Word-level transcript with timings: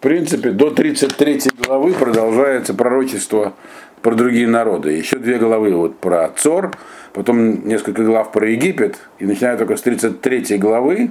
В 0.00 0.02
принципе, 0.02 0.52
до 0.52 0.70
33 0.70 1.50
главы 1.62 1.92
продолжается 1.92 2.72
пророчество 2.72 3.52
про 4.00 4.14
другие 4.14 4.48
народы. 4.48 4.92
Еще 4.92 5.18
две 5.18 5.36
главы 5.36 5.74
вот 5.74 5.98
про 5.98 6.30
Цор, 6.34 6.72
потом 7.12 7.68
несколько 7.68 8.02
глав 8.02 8.32
про 8.32 8.48
Египет, 8.48 8.96
и 9.18 9.26
начиная 9.26 9.58
только 9.58 9.76
с 9.76 9.82
33 9.82 10.56
главы 10.56 11.10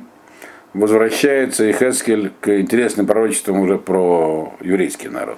возвращается 0.74 1.70
Ихескель 1.70 2.32
к 2.42 2.60
интересным 2.60 3.06
пророчествам 3.06 3.60
уже 3.60 3.78
про 3.78 4.56
еврейский 4.60 5.10
народ. 5.10 5.38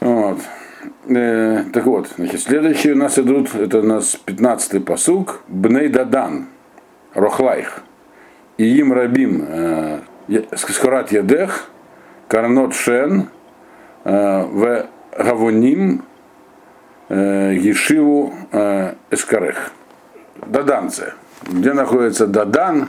Вот. 0.00 0.40
Э, 1.06 1.62
так 1.72 1.86
вот, 1.86 2.08
значит, 2.16 2.40
следующие 2.40 2.94
у 2.94 2.96
нас 2.96 3.20
идут, 3.20 3.54
это 3.54 3.78
у 3.78 3.84
нас 3.84 4.18
15-й 4.26 4.80
посуг, 4.80 5.42
Бней 5.46 5.86
Дадан, 5.86 6.48
Рохлайх, 7.14 7.84
и 8.58 8.64
им 8.64 8.92
Рабим, 8.92 9.44
э, 9.46 10.00
Скорат 10.56 11.12
Ядех, 11.12 11.69
Карнот 12.30 12.74
Шен, 12.74 13.28
в 14.04 14.86
Гавоним, 15.18 16.04
Ешиву 17.10 18.32
Эскарех. 19.10 19.72
Даданцы. 20.46 21.12
Где 21.42 21.72
находится 21.72 22.26
Дадан, 22.26 22.86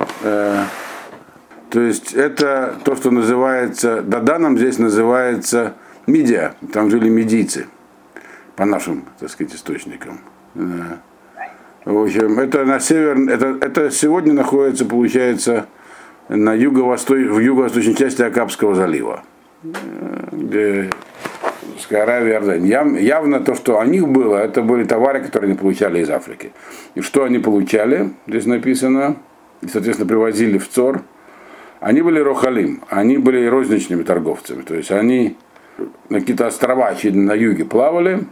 то 1.71 1.79
есть 1.79 2.13
это 2.13 2.75
то, 2.83 2.95
что 2.95 3.11
называется, 3.11 4.01
Даданом 4.01 4.57
здесь 4.57 4.77
называется 4.77 5.73
Мидия, 6.05 6.55
там 6.73 6.89
жили 6.89 7.09
медийцы, 7.09 7.67
по 8.55 8.65
нашим, 8.65 9.05
так 9.19 9.29
сказать, 9.29 9.55
источникам. 9.55 10.19
Э, 10.55 10.97
в 11.85 11.97
общем, 11.97 12.39
это 12.39 12.65
на 12.65 12.79
север, 12.79 13.29
это, 13.29 13.57
это 13.61 13.91
сегодня 13.91 14.33
находится, 14.33 14.83
получается, 14.85 15.67
на 16.27 16.53
юго-восток, 16.53 17.17
в 17.17 17.39
юго-восточной 17.39 17.95
части 17.95 18.21
Акапского 18.21 18.75
залива, 18.75 19.23
Аравия, 21.91 22.33
Иордания. 22.33 22.67
Яв, 22.67 22.99
явно 22.99 23.39
то, 23.41 23.55
что 23.55 23.77
у 23.77 23.83
них 23.83 24.07
было, 24.07 24.37
это 24.37 24.61
были 24.61 24.83
товары, 24.85 25.21
которые 25.21 25.49
они 25.49 25.57
получали 25.57 25.99
из 25.99 26.09
Африки. 26.09 26.51
И 26.95 27.01
что 27.01 27.23
они 27.23 27.39
получали, 27.39 28.11
здесь 28.27 28.45
написано, 28.45 29.17
и, 29.61 29.67
соответственно, 29.67 30.07
привозили 30.07 30.57
в 30.57 30.67
ЦОР, 30.67 31.01
они 31.79 32.01
были 32.01 32.19
рохалим, 32.19 32.81
они 32.89 33.17
были 33.17 33.45
розничными 33.45 34.03
торговцами. 34.03 34.61
То 34.61 34.75
есть 34.75 34.91
они 34.91 35.35
на 36.09 36.19
какие-то 36.19 36.47
острова, 36.47 36.93
на 37.03 37.33
юге 37.33 37.65
плавали, 37.65 38.25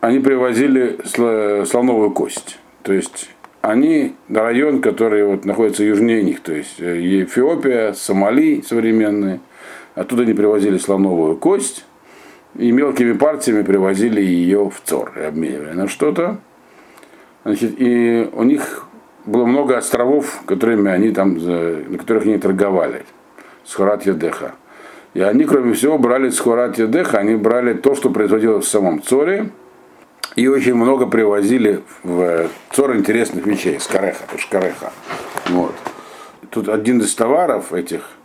они 0.00 0.20
привозили 0.20 0.98
слоновую 1.04 2.12
кость. 2.12 2.58
То 2.82 2.92
есть 2.92 3.30
они 3.60 4.14
район, 4.28 4.80
который 4.80 5.24
вот 5.24 5.44
находится 5.44 5.84
южнее 5.84 6.22
них, 6.22 6.40
то 6.40 6.52
есть 6.52 6.80
э, 6.80 6.98
Эфиопия, 6.98 7.92
Сомали 7.92 8.62
современные, 8.62 9.40
оттуда 9.94 10.22
они 10.22 10.34
привозили 10.34 10.78
слоновую 10.78 11.36
кость 11.36 11.84
и 12.56 12.72
мелкими 12.72 13.12
партиями 13.12 13.62
привозили 13.62 14.20
ее 14.20 14.70
в 14.70 14.80
ЦОР 14.84 15.12
и 15.16 15.20
обменивали 15.20 15.72
на 15.72 15.88
что-то. 15.88 16.38
Значит, 17.44 17.74
и 17.78 18.28
у 18.32 18.42
них 18.42 18.86
было 19.24 19.46
много 19.46 19.76
островов, 19.76 20.40
которыми 20.46 20.90
они 20.90 21.10
там, 21.10 21.38
на 21.38 21.98
которых 21.98 22.24
они 22.24 22.38
торговали, 22.38 23.04
с 23.64 23.74
Хорат 23.74 24.04
Ядеха. 24.04 24.54
И 25.14 25.20
они, 25.20 25.44
кроме 25.44 25.74
всего, 25.74 25.98
брали 25.98 26.30
с 26.30 26.38
Хорат 26.38 26.78
Ядеха, 26.78 27.18
они 27.18 27.34
брали 27.36 27.74
то, 27.74 27.94
что 27.94 28.10
производилось 28.10 28.66
в 28.66 28.68
самом 28.68 29.02
Цоре, 29.02 29.50
и 30.36 30.46
очень 30.48 30.74
много 30.74 31.06
привозили 31.06 31.82
в 32.02 32.48
Цор 32.72 32.96
интересных 32.96 33.46
вещей, 33.46 33.80
скареха, 33.80 34.24
шкареха. 34.38 34.92
Вот. 35.48 35.74
Тут 36.50 36.68
один 36.68 37.00
из 37.00 37.14
товаров 37.14 37.72
этих, 37.72 38.00
э, 38.00 38.19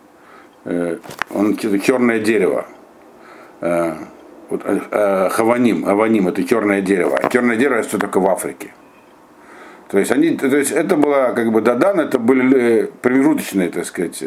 он 1.30 1.56
черное 1.56 2.18
дерево. 2.18 2.66
Э, 3.60 3.94
вот, 4.48 4.62
э, 4.64 5.28
хаваним, 5.30 5.86
аваним, 5.86 6.28
это 6.28 6.44
черное 6.44 6.80
дерево. 6.80 7.18
Черное 7.32 7.56
дерево 7.56 7.80
это 7.80 7.98
только 7.98 8.20
в 8.20 8.26
Африке. 8.28 8.74
То 9.88 9.98
есть, 9.98 10.10
они, 10.10 10.36
то 10.36 10.46
есть 10.46 10.72
это 10.72 10.96
было 10.96 11.32
как 11.34 11.52
бы 11.52 11.60
Дадан, 11.60 12.00
это 12.00 12.18
были 12.18 12.90
промежуточные, 13.02 13.68
так 13.68 13.84
сказать, 13.84 14.22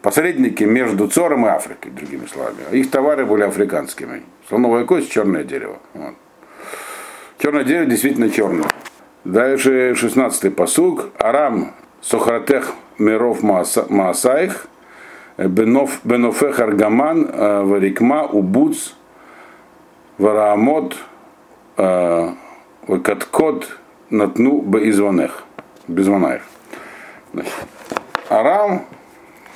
посредники 0.00 0.62
между 0.62 1.08
Цором 1.08 1.46
и 1.46 1.48
Африкой, 1.48 1.90
другими 1.90 2.26
словами. 2.26 2.56
Их 2.70 2.90
товары 2.90 3.26
были 3.26 3.42
африканскими. 3.42 4.22
Слоновая 4.48 4.84
кость, 4.84 5.10
черное 5.10 5.42
дерево. 5.42 5.78
Вот. 5.94 6.14
Черное 7.38 7.64
дерево 7.64 7.86
действительно 7.86 8.30
черное. 8.30 8.68
Дальше 9.24 9.92
16-й 9.92 10.50
посуг. 10.50 11.10
Арам 11.18 11.74
Сохратех 12.02 12.74
Миров 12.98 13.42
Маасаих, 13.42 14.66
Бенофех 15.36 16.60
Аргаман, 16.60 17.28
э, 17.32 17.62
Варикма, 17.62 18.24
Убуц, 18.24 18.92
Вараамот, 20.18 20.96
э, 21.76 22.28
Вакаткот, 22.86 23.78
Натну, 24.10 24.60
Беизванех. 24.60 25.44
Безванаих. 25.88 26.42
Арам, 28.30 28.86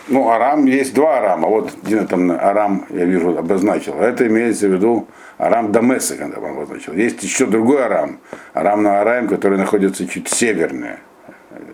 ну, 0.08 0.28
Арам, 0.28 0.66
есть 0.66 0.94
два 0.94 1.18
Арама. 1.18 1.48
Вот 1.48 1.72
один 1.82 2.06
там 2.06 2.30
Арам, 2.30 2.84
я 2.90 3.04
вижу, 3.04 3.36
обозначил. 3.38 3.94
Это 3.94 4.26
имеется 4.26 4.68
в 4.68 4.72
виду 4.72 5.08
Арам 5.38 5.72
Дамеса, 5.72 6.16
когда 6.16 6.38
он 6.38 6.50
обозначил. 6.50 6.92
Есть 6.92 7.22
еще 7.22 7.46
другой 7.46 7.82
Арам, 7.82 8.18
Арам 8.52 8.82
на 8.82 9.00
Араем, 9.00 9.28
который 9.28 9.56
находится 9.58 10.06
чуть 10.06 10.28
севернее 10.28 10.98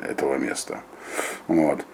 этого 0.08 0.36
места. 0.36 0.80
Вот. 1.48 1.84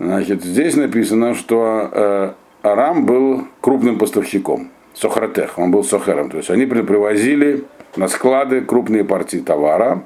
Значит, 0.00 0.42
здесь 0.42 0.76
написано, 0.76 1.34
что 1.34 1.90
э, 1.92 2.32
Арам 2.62 3.04
был 3.04 3.44
крупным 3.60 3.98
поставщиком, 3.98 4.70
Сохратех, 4.94 5.58
он 5.58 5.70
был 5.70 5.84
Сохером. 5.84 6.30
То 6.30 6.38
есть 6.38 6.48
они 6.48 6.64
привозили 6.64 7.64
на 7.96 8.08
склады 8.08 8.62
крупные 8.62 9.04
партии 9.04 9.36
товара. 9.36 10.02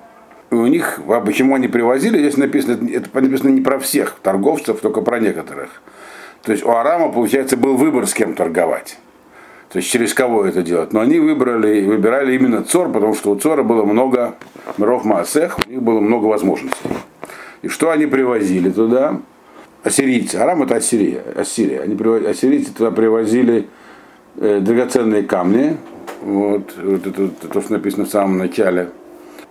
И 0.51 0.55
у 0.57 0.67
них, 0.67 1.01
а 1.09 1.21
почему 1.21 1.55
они 1.55 1.69
привозили, 1.69 2.19
здесь 2.19 2.37
написано, 2.37 2.91
это 2.91 3.09
написано 3.21 3.51
не 3.51 3.61
про 3.61 3.79
всех 3.79 4.17
торговцев, 4.21 4.81
только 4.81 5.01
про 5.01 5.21
некоторых. 5.21 5.71
То 6.43 6.51
есть 6.51 6.65
у 6.65 6.71
Арама, 6.71 7.13
получается, 7.13 7.57
был 7.57 7.77
выбор, 7.77 8.09
с 8.09 8.15
кем 8.15 8.35
торговать 8.35 8.99
то 9.71 9.79
есть 9.79 9.91
через 9.91 10.15
кого 10.15 10.45
это 10.45 10.63
делать. 10.63 10.93
Но 10.93 11.01
они 11.01 11.19
выбрали, 11.19 11.85
выбирали 11.85 12.37
именно 12.37 12.63
Цор, 12.63 12.93
потому 12.93 13.13
что 13.13 13.33
у 13.33 13.35
Цора 13.35 13.65
было 13.65 13.85
много 13.85 14.37
миров 14.79 15.05
Маасех, 15.05 15.59
у 15.67 15.69
них 15.69 15.83
было 15.83 15.99
много 15.99 16.27
возможностей. 16.27 16.91
И 17.63 17.67
что 17.67 17.91
они 17.91 18.07
привозили 18.07 18.71
туда? 18.71 19.21
Ассирийцы. 19.85 20.37
Арам 20.37 20.63
это 20.63 20.77
Ассирия. 20.77 21.23
Ассирия. 21.37 21.83
Они 21.83 21.95
ассирийцы 22.27 22.73
туда 22.73 22.91
привозили 22.91 23.69
э, 24.39 24.61
драгоценные 24.61 25.25
камни. 25.25 25.77
Вот, 26.23 26.75
вот 26.83 27.07
это, 27.07 27.25
это 27.25 27.49
то, 27.49 27.61
что 27.61 27.73
написано 27.75 28.07
в 28.07 28.09
самом 28.09 28.39
начале. 28.39 28.89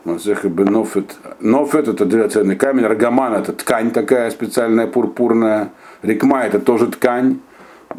Нофет. 0.05 1.15
Нофет 1.39 1.87
это 1.87 2.05
драгоценный 2.05 2.55
камень. 2.55 2.85
Рагаман 2.85 3.35
это 3.35 3.53
ткань 3.53 3.91
такая 3.91 4.31
специальная, 4.31 4.87
пурпурная. 4.87 5.69
Рикма 6.01 6.41
это 6.41 6.59
тоже 6.59 6.87
ткань. 6.87 7.39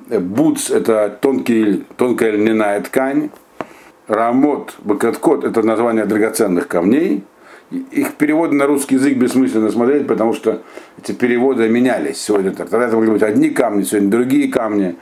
Буц 0.09 0.71
это 0.71 1.17
тонкий, 1.21 1.85
тонкая 1.97 2.33
льняная 2.33 2.81
ткань. 2.81 3.31
Рамот, 4.09 4.75
бакаткот 4.81 5.45
это 5.45 5.63
название 5.63 6.05
драгоценных 6.05 6.67
камней. 6.67 7.23
Их 7.71 8.15
переводы 8.15 8.55
на 8.55 8.67
русский 8.67 8.97
язык 8.97 9.17
бессмысленно 9.17 9.71
смотреть, 9.71 10.07
потому 10.07 10.33
что 10.33 10.63
эти 10.99 11.13
переводы 11.13 11.69
менялись 11.69 12.21
сегодня. 12.21 12.53
Тогда 12.53 12.87
это 12.87 12.97
могли 12.97 13.11
быть 13.11 13.23
одни 13.23 13.51
камни, 13.51 13.83
сегодня 13.83 14.11
другие 14.11 14.49
камни. 14.49 14.97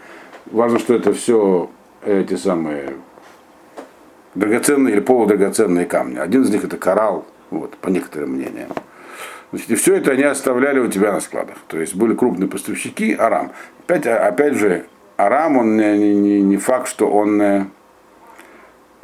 Важно, 0.46 0.78
что 0.78 0.94
это 0.94 1.12
все 1.12 1.70
эти 2.04 2.34
самые 2.36 2.94
драгоценные 4.34 4.94
или 4.94 5.00
полудрагоценные 5.00 5.86
камни. 5.86 6.18
Один 6.18 6.42
из 6.42 6.50
них 6.50 6.64
это 6.64 6.76
коралл, 6.76 7.26
вот, 7.50 7.76
по 7.76 7.88
некоторым 7.88 8.30
мнениям. 8.30 8.68
Значит, 9.50 9.70
и 9.70 9.74
все 9.74 9.96
это 9.96 10.12
они 10.12 10.22
оставляли 10.22 10.78
у 10.78 10.88
тебя 10.88 11.12
на 11.12 11.20
складах. 11.20 11.56
То 11.68 11.78
есть 11.78 11.94
были 11.94 12.14
крупные 12.14 12.48
поставщики, 12.48 13.14
Арам. 13.14 13.52
Опять, 13.84 14.06
опять 14.06 14.54
же, 14.54 14.86
Арам, 15.18 15.58
он 15.58 15.76
не, 15.76 16.15
не, 16.15 16.41
не 16.41 16.56
факт, 16.56 16.88
что 16.88 17.10
он 17.10 17.41
э, 17.42 17.66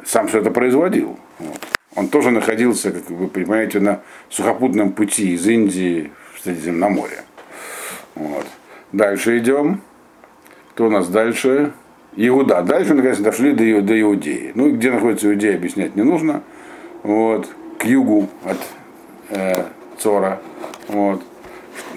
сам 0.03 0.27
все 0.27 0.39
это 0.39 0.49
производил. 0.49 1.19
Он 1.99 2.07
тоже 2.07 2.31
находился, 2.31 2.91
как 2.91 3.09
вы 3.09 3.27
понимаете, 3.27 3.81
на 3.81 3.99
сухопутном 4.29 4.93
пути 4.93 5.33
из 5.33 5.45
Индии 5.45 6.11
в 6.33 6.41
Средиземноморье. 6.41 7.23
Вот. 8.15 8.45
Дальше 8.93 9.37
идем. 9.37 9.81
Кто 10.71 10.87
у 10.87 10.89
нас 10.89 11.09
дальше? 11.09 11.73
Иуда. 12.15 12.61
Дальше, 12.61 12.93
наконец, 12.93 13.17
дошли 13.17 13.51
до, 13.51 13.81
до 13.81 13.99
Иудеи. 13.99 14.53
Ну, 14.55 14.71
где 14.71 14.91
находится 14.91 15.27
Иудея, 15.27 15.55
объяснять 15.55 15.97
не 15.97 16.03
нужно. 16.03 16.41
Вот. 17.03 17.49
К 17.77 17.83
югу 17.83 18.29
от 18.45 18.57
э, 19.31 19.65
Цора. 19.97 20.39
Вот. 20.87 21.21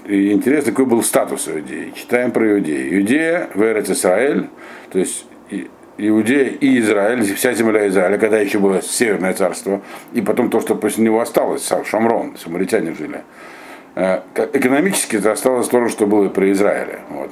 И 0.07 0.33
интересно, 0.33 0.73
какой 0.73 0.87
был 0.87 1.05
статус 1.05 1.49
Иудеи. 1.49 1.93
Читаем 1.95 2.33
про 2.33 2.55
Иудею. 2.55 2.99
Иудея, 2.99 3.49
Верец 3.55 3.89
Израиль, 3.89 4.49
то 4.91 4.99
есть 4.99 5.27
Иудея 5.99 6.49
и 6.49 6.79
Израиль, 6.81 7.23
вся 7.35 7.53
земля 7.55 7.87
Израиля, 7.89 8.19
когда 8.19 8.39
еще 8.39 8.59
было 8.59 8.81
Северное 8.83 9.35
царство, 9.35 9.83
и 10.13 10.23
потом 10.23 10.51
то, 10.51 10.61
что 10.61 10.75
после 10.75 11.05
него 11.05 11.21
осталось, 11.21 11.71
Шамрон, 11.85 12.37
самаритяне 12.37 12.95
жили. 12.95 13.23
Э, 13.95 14.21
экономически 14.53 15.17
это 15.17 15.33
осталось 15.33 15.69
то, 15.69 15.89
что 15.89 16.07
было 16.07 16.29
при 16.29 16.53
Израиле. 16.53 17.01
Вот. 17.11 17.31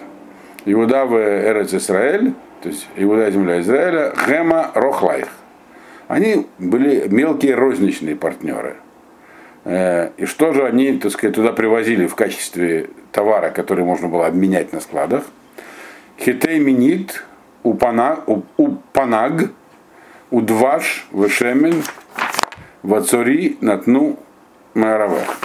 Иуда 0.67 1.07
в 1.07 1.17
Эрец 1.17 1.73
Израиль, 1.73 2.35
то 2.63 2.69
есть 2.69 2.87
Иуда 2.97 3.31
земля 3.31 3.61
Израиля, 3.61 4.13
Гема 4.27 4.71
Рохлайх. 4.75 5.29
Они 6.09 6.47
были 6.59 7.09
мелкие 7.09 7.55
розничные 7.55 8.17
партнеры. 8.17 8.77
Э, 9.65 10.11
и 10.19 10.27
что 10.27 10.53
же 10.53 10.67
они, 10.67 10.99
так 10.99 11.13
сказать, 11.13 11.37
туда 11.37 11.53
привозили 11.53 12.07
в 12.07 12.15
качестве 12.15 12.91
товара, 13.13 13.51
который 13.51 13.85
можно 13.85 14.09
было 14.09 14.27
обменять 14.27 14.73
на 14.73 14.81
складах? 14.81 15.25
Хитей 16.19 16.59
минит, 16.59 17.25
упанаг, 17.63 18.25
упанаг 18.57 19.51
удваш, 20.31 21.07
вешемен, 21.13 21.83
вацори, 22.83 23.57
натну, 23.61 24.17
маравех. 24.75 25.39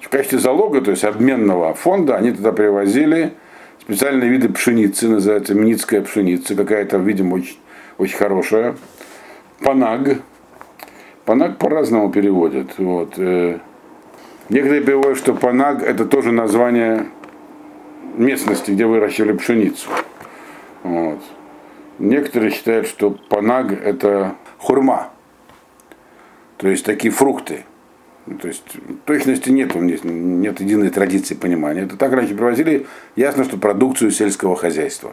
В 0.00 0.08
качестве 0.08 0.38
залога, 0.38 0.80
то 0.80 0.90
есть 0.90 1.04
обменного 1.04 1.74
фонда, 1.74 2.16
они 2.16 2.32
туда 2.32 2.52
привозили 2.52 3.34
специальные 3.80 4.30
виды 4.30 4.48
пшеницы, 4.48 5.08
называется 5.08 5.54
миницкая 5.54 6.00
пшеница, 6.00 6.54
какая-то, 6.54 6.96
видимо, 6.96 7.34
очень, 7.34 7.58
очень 7.98 8.16
хорошая. 8.16 8.76
Панаг. 9.60 10.22
Панаг 11.24 11.58
по-разному 11.58 12.10
переводят. 12.10 12.78
Вот. 12.78 13.14
Э, 13.18 13.58
некоторые 14.48 14.82
переводят, 14.82 15.18
что 15.18 15.34
Панаг 15.34 15.82
это 15.82 16.06
тоже 16.06 16.32
название 16.32 17.06
местности, 18.16 18.70
где 18.70 18.86
выращивали 18.86 19.32
пшеницу. 19.32 19.90
Вот. 20.82 21.20
Некоторые 21.98 22.50
считают, 22.50 22.86
что 22.86 23.10
Панаг 23.10 23.72
это 23.72 24.36
хурма. 24.58 25.10
То 26.56 26.68
есть 26.68 26.84
такие 26.84 27.12
фрукты. 27.12 27.64
То 28.40 28.48
есть 28.48 28.64
точности 29.06 29.48
нет, 29.50 29.74
нет 29.74 30.60
единой 30.60 30.90
традиции 30.90 31.34
понимания. 31.34 31.82
Это 31.82 31.96
так 31.96 32.12
раньше 32.12 32.34
привозили, 32.34 32.86
ясно, 33.16 33.44
что 33.44 33.56
продукцию 33.56 34.10
сельского 34.10 34.54
хозяйства. 34.54 35.12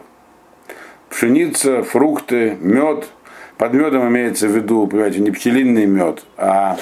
Пшеница, 1.08 1.82
фрукты, 1.82 2.56
мед, 2.60 3.08
под 3.56 3.72
медом 3.72 4.08
имеется 4.08 4.48
в 4.48 4.50
виду, 4.50 4.86
понимаете, 4.86 5.20
не 5.20 5.30
пчелиный 5.30 5.86
мед, 5.86 6.24
а 6.36 6.76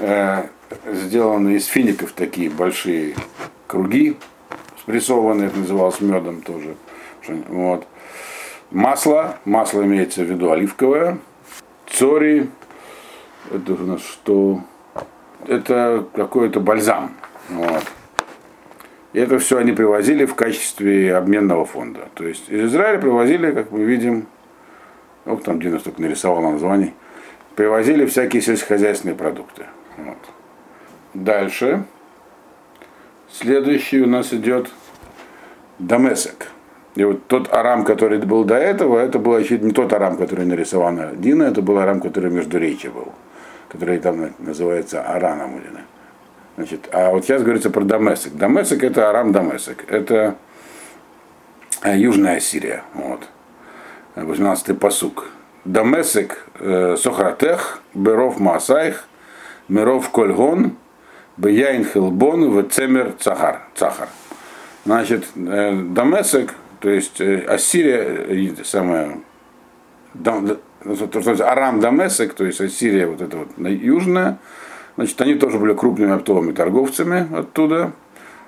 э, 0.00 0.44
сделанные 0.92 1.56
из 1.56 1.66
фиников 1.66 2.12
такие 2.12 2.50
большие 2.50 3.14
круги, 3.66 4.16
спрессованные, 4.80 5.48
это 5.48 5.58
называлось 5.58 6.00
медом 6.00 6.42
тоже. 6.42 6.74
Вот. 7.48 7.86
Масло, 8.74 9.38
масло 9.44 9.84
имеется 9.84 10.24
в 10.24 10.24
виду 10.24 10.50
оливковое, 10.50 11.18
цори, 11.86 12.50
это 13.52 13.74
у 13.74 13.86
нас 13.86 14.02
что? 14.02 14.62
Это 15.46 16.04
какой-то 16.12 16.58
бальзам. 16.58 17.14
Вот. 17.50 17.84
И 19.12 19.20
это 19.20 19.38
все 19.38 19.58
они 19.58 19.70
привозили 19.70 20.24
в 20.24 20.34
качестве 20.34 21.14
обменного 21.14 21.64
фонда. 21.64 22.08
То 22.14 22.26
есть 22.26 22.48
из 22.48 22.64
Израиля 22.64 22.98
привозили, 22.98 23.52
как 23.52 23.70
мы 23.70 23.84
видим, 23.84 24.26
ну, 25.24 25.36
там 25.36 25.60
Дина 25.60 25.78
только 25.78 26.02
нарисовал 26.02 26.42
названий, 26.42 26.94
привозили 27.54 28.06
всякие 28.06 28.42
сельскохозяйственные 28.42 29.14
продукты. 29.14 29.66
Вот. 29.98 30.18
Дальше. 31.14 31.84
Следующий 33.30 34.02
у 34.02 34.08
нас 34.08 34.32
идет 34.32 34.68
Дамесек. 35.78 36.48
И 36.94 37.04
вот 37.04 37.26
тот 37.26 37.52
арам, 37.52 37.84
который 37.84 38.18
был 38.18 38.44
до 38.44 38.54
этого, 38.54 38.98
это 38.98 39.18
был 39.18 39.36
еще 39.36 39.58
не 39.58 39.72
тот 39.72 39.92
арам, 39.92 40.16
который 40.16 40.46
нарисовал 40.46 40.96
Дина, 41.16 41.44
это 41.44 41.60
был 41.60 41.78
арам, 41.78 42.00
который 42.00 42.30
между 42.30 42.58
речи 42.58 42.86
был, 42.86 43.12
который 43.68 43.98
там 43.98 44.32
называется 44.38 45.02
Араном. 45.02 45.60
Значит, 46.56 46.88
а 46.92 47.10
вот 47.10 47.24
сейчас 47.24 47.42
говорится 47.42 47.70
про 47.70 47.82
Дамесек. 47.82 48.34
Дамесек 48.34 48.84
это 48.84 49.08
Арам 49.08 49.32
Дамесек. 49.32 49.84
Это 49.90 50.36
э, 51.82 51.96
Южная 51.96 52.38
Сирия. 52.38 52.84
Вот. 52.94 53.28
18-й 54.14 54.74
посук. 54.74 55.26
Дамесек 55.64 56.46
э, 56.60 56.96
Сохратех, 56.96 57.80
Беров 57.92 58.38
Маасайх, 58.38 59.08
Миров 59.66 60.10
Кольгон, 60.10 60.76
Бияин 61.36 61.84
Хилбон, 61.84 62.56
Вецемер 62.56 63.14
Цахар. 63.18 63.62
Цахар. 63.74 64.08
Значит, 64.84 65.24
э, 65.34 65.72
Дамесек, 65.72 66.54
то 66.84 66.90
есть 66.90 67.18
Ассирия, 67.18 68.54
самая, 68.62 69.18
Арам 71.40 71.80
Дамесек, 71.80 72.34
то 72.34 72.44
есть 72.44 72.60
Ассирия, 72.60 73.06
вот 73.06 73.22
это 73.22 73.38
вот 73.38 73.48
южная, 73.58 74.38
значит, 74.96 75.18
они 75.22 75.34
тоже 75.36 75.58
были 75.58 75.72
крупными 75.72 76.12
оптовыми 76.12 76.52
торговцами 76.52 77.26
оттуда. 77.34 77.92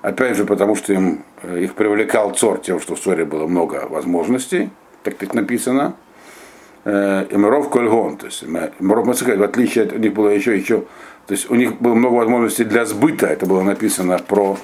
Опять 0.02 0.36
же, 0.36 0.44
потому 0.44 0.76
что 0.76 0.92
им, 0.92 1.24
их 1.42 1.72
привлекал 1.74 2.32
Цор 2.32 2.58
тем, 2.58 2.78
что 2.78 2.94
в 2.94 3.00
Цоре 3.00 3.24
было 3.24 3.46
много 3.46 3.86
возможностей 3.88 4.68
так 5.06 5.14
тут 5.14 5.34
написано, 5.34 5.94
Эмиров 6.84 7.70
Кольгон, 7.70 8.16
то 8.16 8.26
есть 8.26 8.42
Эмиров 8.44 9.06
в 9.06 9.42
отличие 9.42 9.84
от 9.84 9.98
них 9.98 10.12
было 10.12 10.28
еще, 10.28 10.56
еще, 10.56 10.80
то 11.26 11.32
есть 11.32 11.48
у 11.48 11.54
них 11.54 11.80
было 11.80 11.94
много 11.94 12.14
возможностей 12.14 12.64
для 12.64 12.84
сбыта, 12.84 13.28
это 13.28 13.46
было 13.46 13.62
написано 13.62 14.18
про, 14.18 14.58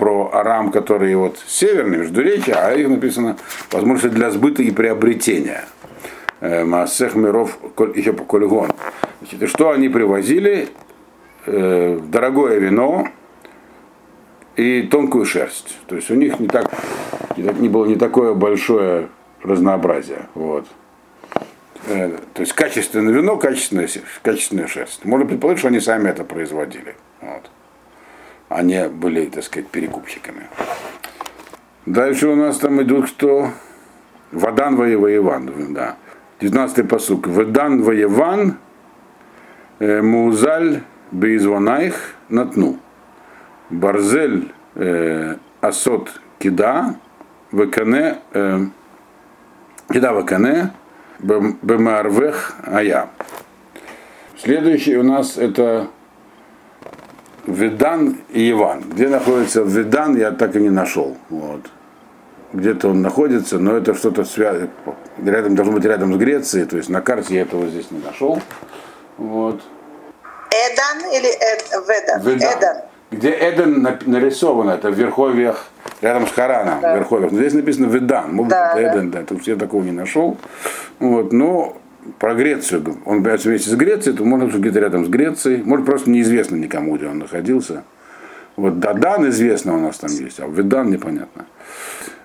про 0.00 0.30
Арам, 0.32 0.72
который 0.72 1.14
вот 1.14 1.38
северный, 1.46 1.98
между 1.98 2.22
речи, 2.22 2.50
а 2.50 2.72
их 2.72 2.88
написано 2.88 3.36
возможности 3.70 4.12
для 4.12 4.30
сбыта 4.30 4.62
и 4.62 4.72
приобретения. 4.72 5.64
Маасех 6.40 7.14
Миров, 7.14 7.58
еще 7.94 8.12
по 8.12 8.24
Кольгон. 8.24 8.70
Значит, 9.20 9.48
что 9.50 9.70
они 9.70 9.88
привозили? 9.88 10.68
Дорогое 11.46 12.58
вино, 12.58 13.08
и 14.56 14.82
тонкую 14.82 15.24
шерсть. 15.24 15.78
То 15.86 15.96
есть 15.96 16.10
у 16.10 16.14
них 16.14 16.38
не 16.40 16.48
так 16.48 16.70
не 17.36 17.68
было 17.68 17.86
не 17.86 17.96
такое 17.96 18.34
большое 18.34 19.08
разнообразие. 19.42 20.28
Вот. 20.34 20.66
Э, 21.86 22.18
то 22.34 22.40
есть 22.40 22.52
качественное 22.52 23.12
вино, 23.12 23.36
качественная, 23.36 23.88
качественная 24.22 24.66
шерсть. 24.66 25.04
Можно 25.04 25.26
предположить, 25.26 25.60
что 25.60 25.68
они 25.68 25.80
сами 25.80 26.10
это 26.10 26.24
производили. 26.24 26.94
Вот. 27.20 27.50
Они 28.50 28.88
были, 28.88 29.26
так 29.26 29.44
сказать, 29.44 29.68
перекупщиками. 29.68 30.48
Дальше 31.86 32.26
у 32.26 32.34
нас 32.34 32.58
там 32.58 32.82
идут 32.82 33.10
кто? 33.10 33.52
Вадан 34.32 34.74
воеван, 34.76 35.72
да. 35.72 35.96
19-й 36.40 36.84
посук. 36.84 37.28
Вадан 37.28 37.82
воеван, 37.82 38.58
э, 39.78 40.02
музаль 40.02 40.82
бейзвонайх 41.12 42.16
натну. 42.28 42.80
Барзель 43.70 44.52
э, 44.74 45.36
асот 45.60 46.20
кида, 46.40 46.96
векане 47.52 48.18
Кидава 49.92 50.22
Кане, 50.22 50.72
Бемарвех 51.20 52.56
Ая. 52.66 53.10
Следующий 54.36 54.96
у 54.96 55.04
нас 55.04 55.36
это 55.38 55.88
Ведан 57.50 58.18
и 58.30 58.50
Иван. 58.50 58.82
Где 58.90 59.08
находится 59.08 59.62
Ведан, 59.62 60.16
я 60.16 60.30
так 60.32 60.56
и 60.56 60.60
не 60.60 60.70
нашел. 60.70 61.16
Вот. 61.28 61.60
Где-то 62.52 62.88
он 62.88 63.02
находится, 63.02 63.58
но 63.58 63.76
это 63.76 63.94
что-то 63.94 64.24
связано. 64.24 64.68
Рядом, 65.24 65.54
должно 65.54 65.74
быть 65.74 65.84
рядом 65.84 66.14
с 66.14 66.16
Грецией, 66.16 66.66
то 66.66 66.76
есть 66.76 66.88
на 66.88 67.00
карте 67.00 67.34
я 67.34 67.42
этого 67.42 67.66
здесь 67.68 67.90
не 67.90 68.00
нашел. 68.02 68.40
Вот. 69.18 69.60
Эдан 70.50 71.12
или 71.12 71.28
Эд, 71.28 71.70
Ведан? 71.88 72.22
Ведан. 72.22 72.58
Эдан. 72.58 72.76
Где 73.12 73.30
Эден 73.30 73.86
нарисовано, 74.06 74.72
это 74.72 74.90
в 74.90 74.94
верховьях 74.94 75.66
рядом 76.00 76.26
с 76.26 76.32
Хараном, 76.32 76.80
да. 76.80 76.96
верховьях. 76.96 77.32
Но 77.32 77.38
здесь 77.38 77.54
написано 77.54 77.86
Ведан, 77.86 78.34
может 78.34 78.50
да, 78.50 78.78
это 78.78 78.98
Эден, 78.98 79.10
да, 79.10 79.22
тут 79.24 79.46
я 79.46 79.56
такого 79.56 79.82
не 79.82 79.92
нашел. 79.92 80.36
Вот, 81.00 81.32
но 81.32 81.76
про 82.18 82.34
Грецию, 82.34 82.98
он 83.04 83.22
берется 83.22 83.48
вместе 83.48 83.70
с 83.70 83.74
Грецией, 83.74 84.16
то 84.16 84.24
быть 84.24 84.54
где-то 84.54 84.80
рядом 84.80 85.04
с 85.04 85.08
Грецией, 85.08 85.62
может 85.62 85.86
просто 85.86 86.10
неизвестно 86.10 86.56
никому, 86.56 86.96
где 86.96 87.06
он 87.06 87.18
находился. 87.18 87.84
Вот 88.56 88.80
Дадан 88.80 89.28
известно 89.28 89.74
у 89.74 89.80
нас 89.80 89.98
там 89.98 90.10
есть, 90.10 90.40
а 90.40 90.46
Ведан 90.46 90.90
непонятно. 90.90 91.46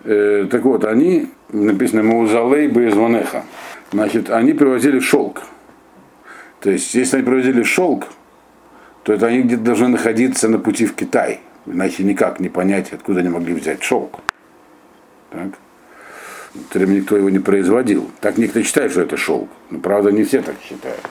Э, 0.03 0.47
так 0.49 0.63
вот, 0.63 0.85
они, 0.85 1.29
написано 1.49 2.03
Маузалей 2.03 2.67
Боезвонеха, 2.67 3.43
значит, 3.91 4.29
они 4.29 4.53
привозили 4.53 4.99
шелк. 4.99 5.43
То 6.59 6.71
есть, 6.71 6.93
если 6.95 7.17
они 7.17 7.25
привозили 7.25 7.63
шелк, 7.63 8.07
то 9.03 9.13
это 9.13 9.27
они 9.27 9.43
где-то 9.43 9.63
должны 9.63 9.87
находиться 9.89 10.49
на 10.49 10.57
пути 10.57 10.85
в 10.85 10.95
Китай. 10.95 11.39
Иначе 11.65 12.03
никак 12.03 12.39
не 12.39 12.49
понять, 12.49 12.91
откуда 12.91 13.21
они 13.21 13.29
могли 13.29 13.53
взять 13.53 13.83
шелк. 13.83 14.19
Так. 15.29 15.49
Никто 16.73 17.17
его 17.17 17.29
не 17.29 17.39
производил. 17.39 18.09
Так 18.21 18.37
некоторые 18.37 18.65
считают, 18.65 18.91
что 18.91 19.01
это 19.01 19.17
шелк. 19.17 19.49
Но 19.69 19.79
правда 19.79 20.11
не 20.11 20.23
все 20.23 20.41
так 20.41 20.55
считают. 20.67 21.01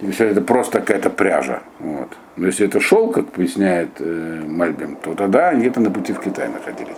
Если 0.00 0.26
это 0.26 0.40
просто 0.40 0.80
какая-то 0.80 1.10
пряжа. 1.10 1.62
Вот. 1.78 2.08
Но 2.36 2.46
если 2.46 2.66
это 2.66 2.80
шелк, 2.80 3.14
как 3.14 3.32
поясняет 3.32 3.90
э, 4.00 4.42
Мальбим, 4.46 4.96
то 4.96 5.14
тогда 5.14 5.50
они 5.50 5.60
где-то 5.60 5.80
на 5.80 5.90
пути 5.90 6.12
в 6.12 6.20
Китай 6.20 6.48
находились. 6.48 6.96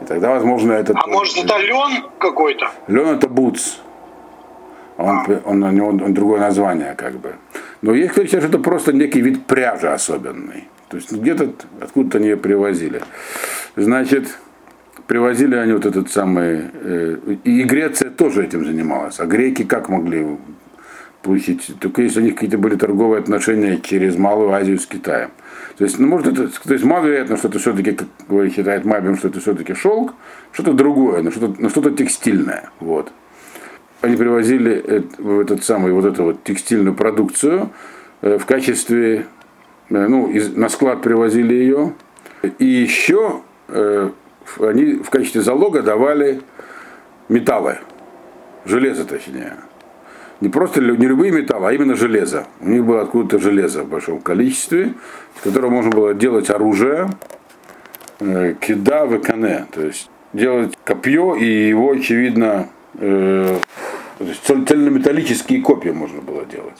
И 0.00 0.04
тогда, 0.04 0.30
возможно, 0.30 0.72
это... 0.72 0.94
А 0.94 1.06
может 1.08 1.36
это 1.36 1.58
лен 1.58 2.04
какой-то? 2.18 2.70
Лен 2.86 3.08
это 3.08 3.28
бутс. 3.28 3.78
Он, 4.96 5.08
а. 5.08 5.40
он, 5.44 5.62
он, 5.62 5.80
он, 5.80 6.02
он 6.02 6.14
другое 6.14 6.40
название, 6.40 6.94
как 6.94 7.14
бы. 7.14 7.34
Но 7.82 7.92
есть 7.94 8.12
кто 8.12 8.24
считает, 8.24 8.44
что 8.44 8.56
это 8.56 8.58
просто 8.58 8.92
некий 8.92 9.20
вид 9.20 9.44
пряжи 9.46 9.88
особенный. 9.88 10.68
То 10.88 10.96
есть 10.96 11.12
где-то 11.12 11.52
откуда-то 11.80 12.18
они 12.18 12.28
ее 12.28 12.36
привозили. 12.36 13.02
Значит, 13.74 14.38
привозили 15.06 15.54
они 15.54 15.72
вот 15.72 15.86
этот 15.86 16.10
самый, 16.10 16.64
э, 16.72 17.16
и 17.44 17.62
Греция 17.62 18.10
тоже 18.10 18.44
этим 18.44 18.64
занималась, 18.64 19.20
а 19.20 19.26
греки 19.26 19.64
как 19.64 19.88
могли 19.88 20.26
получить, 21.22 21.74
только 21.80 22.02
если 22.02 22.20
у 22.20 22.24
них 22.24 22.34
какие-то 22.34 22.58
были 22.58 22.76
торговые 22.76 23.20
отношения 23.20 23.80
через 23.82 24.16
Малую 24.16 24.52
Азию 24.52 24.78
с 24.78 24.86
Китаем. 24.86 25.30
То 25.76 25.84
есть, 25.84 25.98
ну, 25.98 26.06
может, 26.06 26.28
это, 26.28 26.48
то 26.48 26.72
есть 26.72 26.84
маловероятно, 26.84 27.36
что 27.36 27.48
это 27.48 27.58
все-таки, 27.58 27.92
как 27.92 28.08
считает 28.52 28.84
Мабин, 28.84 29.16
что 29.16 29.28
это 29.28 29.40
все-таки 29.40 29.74
шелк, 29.74 30.14
что-то 30.52 30.72
другое, 30.72 31.22
но 31.22 31.30
что-то, 31.30 31.60
но 31.60 31.68
что-то 31.68 31.90
текстильное. 31.90 32.70
Вот. 32.80 33.12
Они 34.00 34.16
привозили 34.16 35.04
в 35.18 35.40
этот 35.40 35.64
самый, 35.64 35.92
вот 35.92 36.04
эту 36.04 36.22
вот 36.24 36.44
текстильную 36.44 36.94
продукцию 36.94 37.70
в 38.22 38.44
качестве, 38.46 39.26
ну, 39.90 40.30
из, 40.30 40.54
на 40.54 40.68
склад 40.68 41.02
привозили 41.02 41.54
ее, 41.54 41.92
и 42.58 42.64
еще 42.64 43.42
они 44.60 44.94
в 44.94 45.10
качестве 45.10 45.42
залога 45.42 45.82
давали 45.82 46.40
металлы, 47.28 47.78
железо 48.64 49.04
точнее. 49.04 49.54
Не 50.40 50.48
просто 50.50 50.80
не 50.80 51.06
любые 51.06 51.32
металлы, 51.32 51.68
а 51.68 51.72
именно 51.72 51.96
железо. 51.96 52.46
У 52.60 52.68
них 52.68 52.84
было 52.84 53.02
откуда-то 53.02 53.38
железо 53.38 53.84
в 53.84 53.88
большом 53.88 54.20
количестве, 54.20 54.94
с 55.38 55.42
которого 55.42 55.70
можно 55.70 55.90
было 55.90 56.14
делать 56.14 56.50
оружие, 56.50 57.08
э, 58.20 58.54
кида 58.60 59.06
в 59.06 59.18
кане, 59.20 59.66
то 59.72 59.80
есть 59.80 60.10
делать 60.34 60.76
копье 60.84 61.36
и 61.36 61.68
его, 61.68 61.92
очевидно, 61.92 62.68
э, 62.94 63.58
цельнометаллические 64.44 65.62
копья 65.62 65.92
можно 65.92 66.20
было 66.20 66.44
делать. 66.44 66.78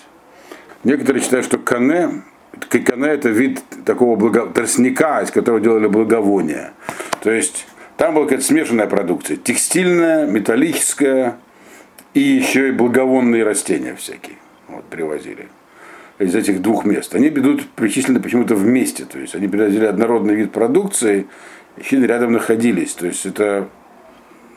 Некоторые 0.85 1.23
считают, 1.23 1.47
что 1.47 1.59
кане, 1.59 2.23
кане 2.69 3.09
это 3.09 3.29
вид 3.29 3.63
такого 3.85 4.17
благо, 4.17 4.47
тростника, 4.47 5.23
из 5.23 5.31
которого 5.31 5.61
делали 5.61 5.87
благовония. 5.87 6.73
То 7.23 7.31
есть 7.31 7.67
там 7.97 8.15
была 8.15 8.25
какая-то 8.25 8.45
смешанная 8.45 8.87
продукция. 8.87 9.37
Текстильная, 9.37 10.27
металлическая 10.27 11.39
и 12.15 12.21
еще 12.21 12.69
и 12.69 12.73
благовонные 12.73 13.45
растения 13.45 13.95
всякие 13.95 14.37
вот, 14.69 14.85
привозили 14.85 15.49
из 16.19 16.35
этих 16.35 16.63
двух 16.63 16.85
мест. 16.85 17.15
Они 17.15 17.29
идут 17.29 17.69
причислены 17.71 18.21
почему-то 18.21 18.55
вместе. 18.55 19.05
То 19.05 19.19
есть 19.19 19.35
они 19.35 19.49
привозили 19.49 19.85
однородный 19.85 20.35
вид 20.35 20.53
продукции, 20.53 21.27
и 21.77 21.97
рядом 21.97 22.33
находились. 22.33 22.95
То 22.95 23.07
есть 23.07 23.27
это 23.27 23.69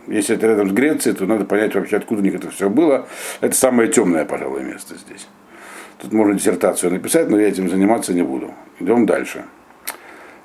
если 0.08 0.36
это 0.36 0.48
рядом 0.48 0.70
с 0.70 0.74
Грецией, 0.74 1.16
то 1.16 1.26
надо 1.26 1.46
понять 1.46 1.76
вообще, 1.76 1.98
откуда 1.98 2.22
у 2.22 2.24
них 2.24 2.34
это 2.34 2.50
все 2.50 2.70
было. 2.70 3.08
Это 3.42 3.56
самое 3.56 3.90
темное, 3.90 4.26
пожалуй, 4.26 4.64
место 4.64 4.96
здесь. 4.96 5.28
Тут 6.02 6.14
можно 6.14 6.34
диссертацию 6.34 6.92
написать, 6.92 7.30
но 7.30 7.40
я 7.40 7.50
этим 7.50 7.70
заниматься 7.70 8.14
не 8.14 8.22
буду. 8.22 8.54
Идем 8.80 9.06
дальше. 9.06 9.44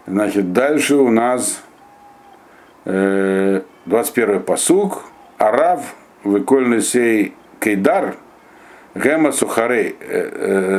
Значит, 0.06 0.52
дальше 0.52 0.96
у 0.96 1.10
нас 1.10 1.62
21 2.84 4.42
посук, 4.42 5.04
Арав, 5.38 5.94
выкольный 6.24 6.80
сей 6.82 7.34
Кейдар, 7.60 8.16
Гема 8.94 9.32
Сухарей, 9.32 9.96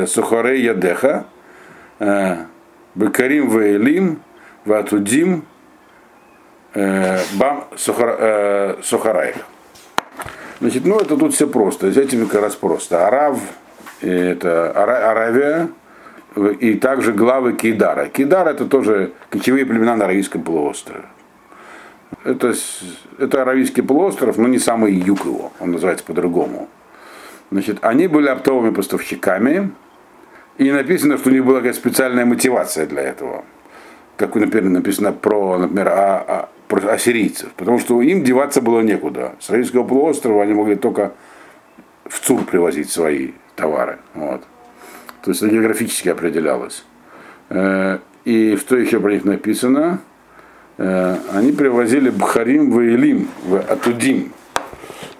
Сухарей 0.06 0.62
Ядеха, 0.62 1.24
Бекарим 2.94 3.48
Вейлим, 3.48 4.20
Ватудим, 4.64 5.44
Бам 6.74 7.64
Сухараев. 7.76 9.36
Значит, 10.60 10.84
ну 10.84 10.98
это 10.98 11.16
тут 11.16 11.34
все 11.34 11.46
просто, 11.46 11.90
с 11.92 11.96
этим 11.96 12.26
как 12.28 12.42
раз 12.42 12.54
просто. 12.54 13.06
Арав, 13.06 13.38
это 14.00 14.70
Аравия, 14.72 15.68
и 16.60 16.74
также 16.74 17.12
главы 17.12 17.54
Кейдара. 17.54 18.06
Кейдар 18.08 18.46
это 18.48 18.66
тоже 18.66 19.12
кочевые 19.30 19.64
племена 19.64 19.96
на 19.96 20.04
Аравийском 20.04 20.42
полуострове. 20.42 21.04
Это, 22.24 22.54
это 23.18 23.42
Аравийский 23.42 23.82
полуостров, 23.82 24.36
но 24.36 24.48
не 24.48 24.58
самый 24.58 24.92
юг 24.92 25.24
его, 25.24 25.52
он 25.60 25.72
называется 25.72 26.04
по-другому. 26.04 26.68
Значит, 27.50 27.78
они 27.82 28.06
были 28.06 28.28
оптовыми 28.28 28.74
поставщиками, 28.74 29.70
и 30.58 30.70
написано, 30.70 31.18
что 31.18 31.30
у 31.30 31.32
них 31.32 31.44
была 31.44 31.58
какая-то 31.58 31.78
специальная 31.78 32.24
мотивация 32.24 32.86
для 32.86 33.02
этого. 33.02 33.44
Как, 34.16 34.34
например, 34.34 34.70
написано 34.70 35.12
про, 35.12 35.58
например, 35.58 35.88
о, 35.88 36.16
о, 36.16 36.48
про 36.68 36.92
ассирийцев. 36.92 37.50
Потому 37.56 37.78
что 37.78 38.00
им 38.00 38.24
деваться 38.24 38.62
было 38.62 38.80
некуда. 38.80 39.36
С 39.38 39.50
Аравийского 39.50 39.84
полуострова 39.84 40.42
они 40.42 40.54
могли 40.54 40.76
только 40.76 41.12
в 42.06 42.20
ЦУР 42.20 42.44
привозить 42.44 42.90
свои 42.90 43.32
товары. 43.56 43.98
Вот. 44.14 44.42
То 45.22 45.30
есть 45.30 45.42
это 45.42 45.52
географически 45.52 46.08
определялось. 46.08 46.84
Э, 47.48 47.98
и 48.24 48.56
что 48.56 48.76
еще 48.76 49.00
про 49.00 49.12
них 49.12 49.24
написано? 49.24 50.00
Э, 50.78 51.16
они 51.32 51.52
привозили 51.52 52.10
Бхарим 52.10 52.70
в 52.70 52.80
Илим, 52.80 53.28
в 53.44 53.56
Атудим. 53.56 54.32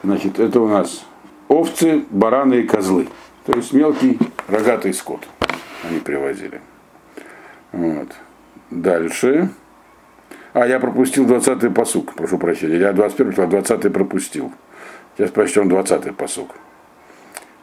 Значит, 0.04 0.38
это 0.38 0.60
у 0.60 0.68
нас 0.68 1.04
овцы, 1.48 2.04
бараны 2.10 2.60
и 2.60 2.62
козлы. 2.66 3.08
То 3.44 3.52
есть 3.52 3.72
мелкий 3.72 4.18
рогатый 4.48 4.92
скот 4.92 5.26
они 5.88 6.00
привозили. 6.00 6.60
Вот. 7.72 8.08
Дальше. 8.70 9.50
А, 10.52 10.66
я 10.66 10.80
пропустил 10.80 11.26
20-й 11.26 11.70
посук, 11.70 12.14
прошу 12.14 12.38
прощения. 12.38 12.78
Я 12.78 12.92
21 12.92 13.44
а 13.44 13.46
20 13.46 13.92
пропустил. 13.92 14.52
Сейчас 15.16 15.30
прочтем 15.30 15.68
20-й 15.68 16.12
посук. 16.12 16.50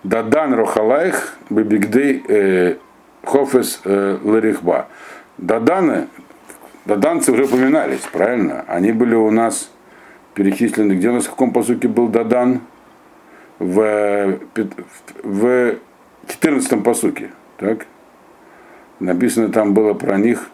Дадан 0.03 0.53
Рохалайх 0.53 1.37
Бебигдей 1.49 2.23
э, 2.27 2.75
Хофес 3.23 3.81
э, 3.85 4.17
Ларихба. 4.23 4.87
Даданы 5.37 6.07
Даданцы 6.85 7.31
уже 7.31 7.45
упоминались, 7.45 8.01
правильно? 8.11 8.65
Они 8.67 8.91
были 8.91 9.15
у 9.15 9.31
нас 9.31 9.71
перечислены, 10.33 10.93
где 10.93 11.09
у 11.09 11.13
нас 11.13 11.25
в 11.25 11.29
каком 11.29 11.53
посуке 11.53 11.87
был 11.87 12.09
Дадан? 12.09 12.61
В, 13.59 14.39
в 15.23 15.75
14 16.27 16.83
посуке. 16.83 17.29
Так? 17.57 17.85
Написано 18.99 19.49
там 19.49 19.73
было 19.73 19.93
про 19.93 20.17
них, 20.17 20.49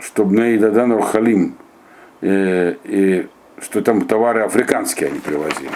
чтобы 0.00 0.34
на 0.34 0.58
Дадан 0.58 0.92
Рухалим, 0.92 1.56
и, 2.22 2.28
э, 2.28 2.74
и 2.84 3.28
что 3.60 3.82
там 3.82 4.06
товары 4.06 4.40
африканские 4.40 5.10
они 5.10 5.18
привозили. 5.18 5.70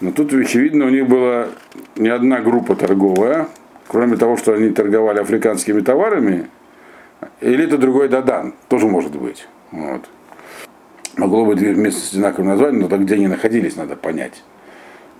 Но 0.00 0.12
тут, 0.12 0.32
очевидно, 0.32 0.86
у 0.86 0.90
них 0.90 1.08
была 1.08 1.48
не 1.96 2.08
одна 2.08 2.40
группа 2.40 2.76
торговая, 2.76 3.48
кроме 3.88 4.16
того, 4.16 4.36
что 4.36 4.52
они 4.52 4.70
торговали 4.70 5.18
африканскими 5.18 5.80
товарами, 5.80 6.46
или 7.40 7.64
это 7.64 7.78
другой 7.78 8.08
Дадан, 8.08 8.54
тоже 8.68 8.86
может 8.86 9.16
быть. 9.16 9.48
Вот. 9.72 10.08
Могло 11.16 11.44
быть 11.44 11.58
вместе 11.58 12.00
с 12.00 12.12
одинаковым 12.12 12.48
названием, 12.48 12.82
но 12.82 12.88
так 12.88 13.00
где 13.00 13.14
они 13.14 13.26
находились, 13.26 13.74
надо 13.74 13.96
понять. 13.96 14.44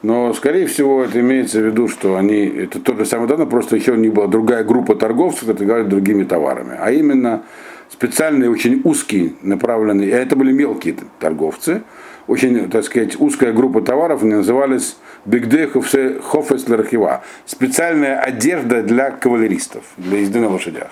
Но, 0.02 0.32
скорее 0.32 0.66
всего, 0.66 1.02
это 1.02 1.18
имеется 1.18 1.60
в 1.60 1.64
виду, 1.64 1.88
что 1.88 2.16
они, 2.16 2.46
это 2.46 2.78
тот 2.78 2.98
же 2.98 3.04
самый 3.04 3.26
Дадан, 3.26 3.48
просто 3.48 3.74
еще 3.74 3.92
у 3.92 3.96
них 3.96 4.12
была 4.12 4.28
другая 4.28 4.62
группа 4.62 4.94
торговцев, 4.94 5.40
которые 5.40 5.58
торговали 5.58 5.88
другими 5.88 6.22
товарами. 6.22 6.76
А 6.78 6.92
именно 6.92 7.42
специальные, 7.90 8.48
очень 8.48 8.80
узкие, 8.84 9.32
направленные, 9.42 10.08
и 10.08 10.12
это 10.12 10.36
были 10.36 10.52
мелкие 10.52 10.94
торговцы, 11.18 11.82
очень, 12.28 12.70
так 12.70 12.84
сказать, 12.84 13.18
узкая 13.18 13.52
группа 13.52 13.80
товаров, 13.80 14.22
они 14.22 14.34
назывались 14.34 14.98
Бигдей 15.24 15.66
Хофес 15.66 16.68
Лархива. 16.68 17.24
Специальная 17.46 18.20
одежда 18.20 18.82
для 18.82 19.10
кавалеристов, 19.10 19.82
для 19.96 20.18
езды 20.18 20.38
на 20.38 20.50
лошадях. 20.50 20.90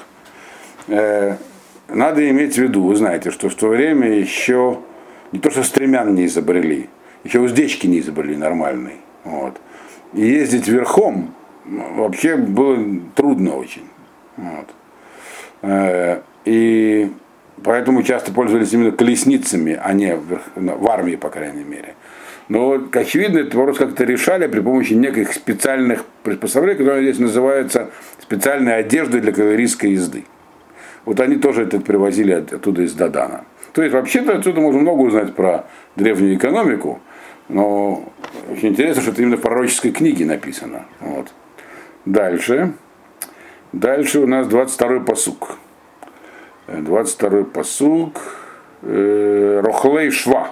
Э, 0.88 1.36
надо 1.88 2.28
иметь 2.30 2.54
в 2.54 2.58
виду, 2.58 2.82
вы 2.82 2.96
знаете, 2.96 3.30
что 3.30 3.50
в 3.50 3.54
то 3.54 3.68
время 3.68 4.18
еще 4.18 4.80
не 5.30 5.38
то, 5.38 5.50
что 5.50 5.62
стремян 5.62 6.14
не 6.14 6.24
изобрели, 6.26 6.88
еще 7.22 7.40
уздечки 7.40 7.86
не 7.86 8.00
изобрели 8.00 8.36
нормальные. 8.36 8.96
Вот. 9.24 9.60
И 10.14 10.22
ездить 10.22 10.68
верхом 10.68 11.34
вообще 11.64 12.36
было 12.36 12.78
трудно 13.14 13.56
очень. 13.56 13.88
Вот. 14.38 14.68
Э, 15.62 16.22
и 16.46 17.12
поэтому 17.62 18.02
часто 18.02 18.32
пользовались 18.32 18.72
именно 18.72 18.92
колесницами, 18.92 19.78
а 19.82 19.92
не 19.92 20.16
в, 20.16 20.40
в 20.54 20.88
армии, 20.88 21.16
по 21.16 21.30
крайней 21.30 21.64
мере. 21.64 21.94
Но, 22.48 22.80
очевидно, 22.92 23.38
этот 23.38 23.54
вопрос 23.54 23.78
как-то 23.78 24.04
решали 24.04 24.46
при 24.46 24.60
помощи 24.60 24.92
неких 24.92 25.32
специальных 25.32 26.04
приспособлений, 26.22 26.78
которые 26.78 27.02
здесь 27.02 27.18
называются 27.18 27.90
специальной 28.20 28.76
одеждой 28.76 29.20
для 29.20 29.32
кавалерийской 29.32 29.92
езды. 29.92 30.24
Вот 31.04 31.20
они 31.20 31.36
тоже 31.36 31.62
это 31.62 31.80
привозили 31.80 32.32
оттуда 32.32 32.82
из 32.82 32.94
Дадана. 32.94 33.44
То 33.72 33.82
есть 33.82 33.94
вообще-то 33.94 34.36
отсюда 34.36 34.60
можно 34.60 34.80
много 34.80 35.02
узнать 35.02 35.34
про 35.34 35.66
древнюю 35.96 36.36
экономику, 36.36 37.00
но 37.48 38.12
очень 38.50 38.68
интересно, 38.70 39.02
что 39.02 39.10
это 39.10 39.22
именно 39.22 39.36
в 39.36 39.40
пророческой 39.40 39.92
книге 39.92 40.24
написано. 40.24 40.86
Вот. 41.00 41.32
Дальше. 42.04 42.72
Дальше 43.72 44.20
у 44.20 44.26
нас 44.26 44.46
22-й 44.46 45.04
посук. 45.04 45.58
22-й 46.68 47.44
посук. 47.44 48.20
Э, 48.82 49.60
Рохлей 49.62 50.10
Шва. 50.10 50.50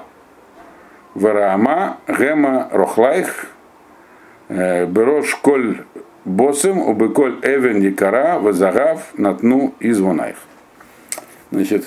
Вераама 1.15 1.99
Гема 2.07 2.69
Рохлайх. 2.73 3.47
Э, 4.49 4.87
Берош 4.87 5.35
Коль 5.37 5.85
Босым 6.25 6.79
убыколь 6.79 7.39
эвен 7.43 7.83
якара 7.83 8.39
вазагав 8.39 9.13
натну 9.15 9.75
и 9.79 9.93
звонайх. 9.93 10.37
Значит, 11.51 11.85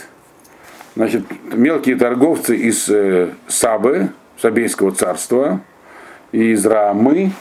Значит, 0.97 1.25
мелкие 1.53 1.95
торговцы 1.95 2.57
из 2.57 2.89
э, 2.89 3.29
Сабы, 3.47 4.09
Сабейского 4.41 4.91
царства, 4.91 5.61
и 6.31 6.53
из 6.53 6.65
Рамы, 6.65 7.33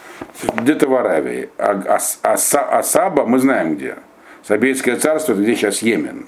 где-то 0.59 0.87
в 0.89 0.95
Аравии. 0.95 1.49
А, 1.57 1.83
а, 1.89 1.99
а, 2.23 2.79
а 2.79 2.83
Саба 2.83 3.25
мы 3.25 3.39
знаем 3.39 3.77
где. 3.77 3.97
Сабейское 4.47 4.97
царство, 4.97 5.33
это 5.33 5.41
где 5.41 5.55
сейчас 5.55 5.81
Йемен. 5.81 6.27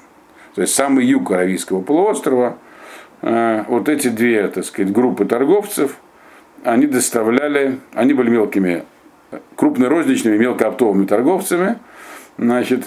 То 0.58 0.62
есть 0.62 0.74
самый 0.74 1.06
юг 1.06 1.30
Аравийского 1.30 1.82
полуострова. 1.82 2.58
Э, 3.22 3.62
вот 3.68 3.88
эти 3.88 4.08
две, 4.08 4.48
так 4.48 4.64
сказать, 4.64 4.92
группы 4.92 5.24
торговцев, 5.24 5.98
они 6.64 6.88
доставляли, 6.88 7.78
они 7.92 8.12
были 8.12 8.28
мелкими, 8.28 8.82
крупнорозничными, 9.54 10.36
мелкооптовыми 10.36 11.06
торговцами, 11.06 11.78
значит, 12.38 12.86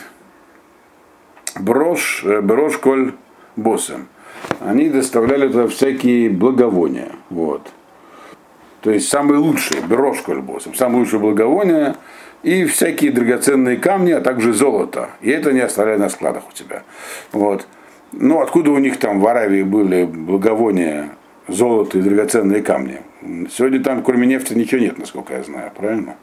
брошь, 1.62 2.26
э, 2.26 2.42
брошь 2.42 2.78
коль 2.78 3.14
боссом. 3.56 4.10
Они 4.60 4.90
доставляли 4.90 5.48
туда 5.48 5.68
всякие 5.68 6.30
благовония. 6.30 7.14
Вот. 7.30 7.72
То 8.82 8.92
есть 8.92 9.08
самые 9.08 9.40
лучшие, 9.40 9.82
брошь 9.82 10.20
коль 10.24 10.42
боссом, 10.42 10.76
самые 10.76 11.00
лучшие 11.00 11.22
благовония 11.22 11.96
и 12.44 12.66
всякие 12.66 13.12
драгоценные 13.12 13.78
камни, 13.78 14.12
а 14.12 14.22
также 14.22 14.54
золото. 14.54 15.10
И 15.22 15.30
это 15.30 15.52
не 15.52 15.60
оставляли 15.60 16.00
на 16.00 16.10
складах 16.10 16.50
у 16.50 16.54
тебя. 16.54 16.84
Вот. 17.32 17.68
Ну, 18.12 18.42
откуда 18.42 18.72
у 18.72 18.78
них 18.78 18.98
там 18.98 19.20
в 19.20 19.28
Аравии 19.28 19.64
были 19.64 20.06
благовония, 20.06 21.10
золото 21.48 22.00
и 22.00 22.02
драгоценные 22.02 22.62
камни? 22.62 23.00
Сегодня 23.50 23.82
там, 23.82 24.04
кроме 24.04 24.28
нефти, 24.28 24.54
ничего 24.54 24.82
нет, 24.82 24.98
насколько 24.98 25.34
я 25.34 25.44
знаю, 25.44 25.72
правильно? 25.76 26.16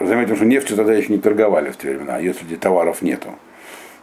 Заметим, 0.00 0.36
что 0.36 0.44
нефтью 0.44 0.76
тогда 0.76 0.92
еще 0.92 1.12
не 1.12 1.18
торговали 1.18 1.70
в 1.70 1.76
те 1.76 1.90
времена, 1.90 2.18
если 2.18 2.56
товаров 2.56 3.00
нету. 3.00 3.28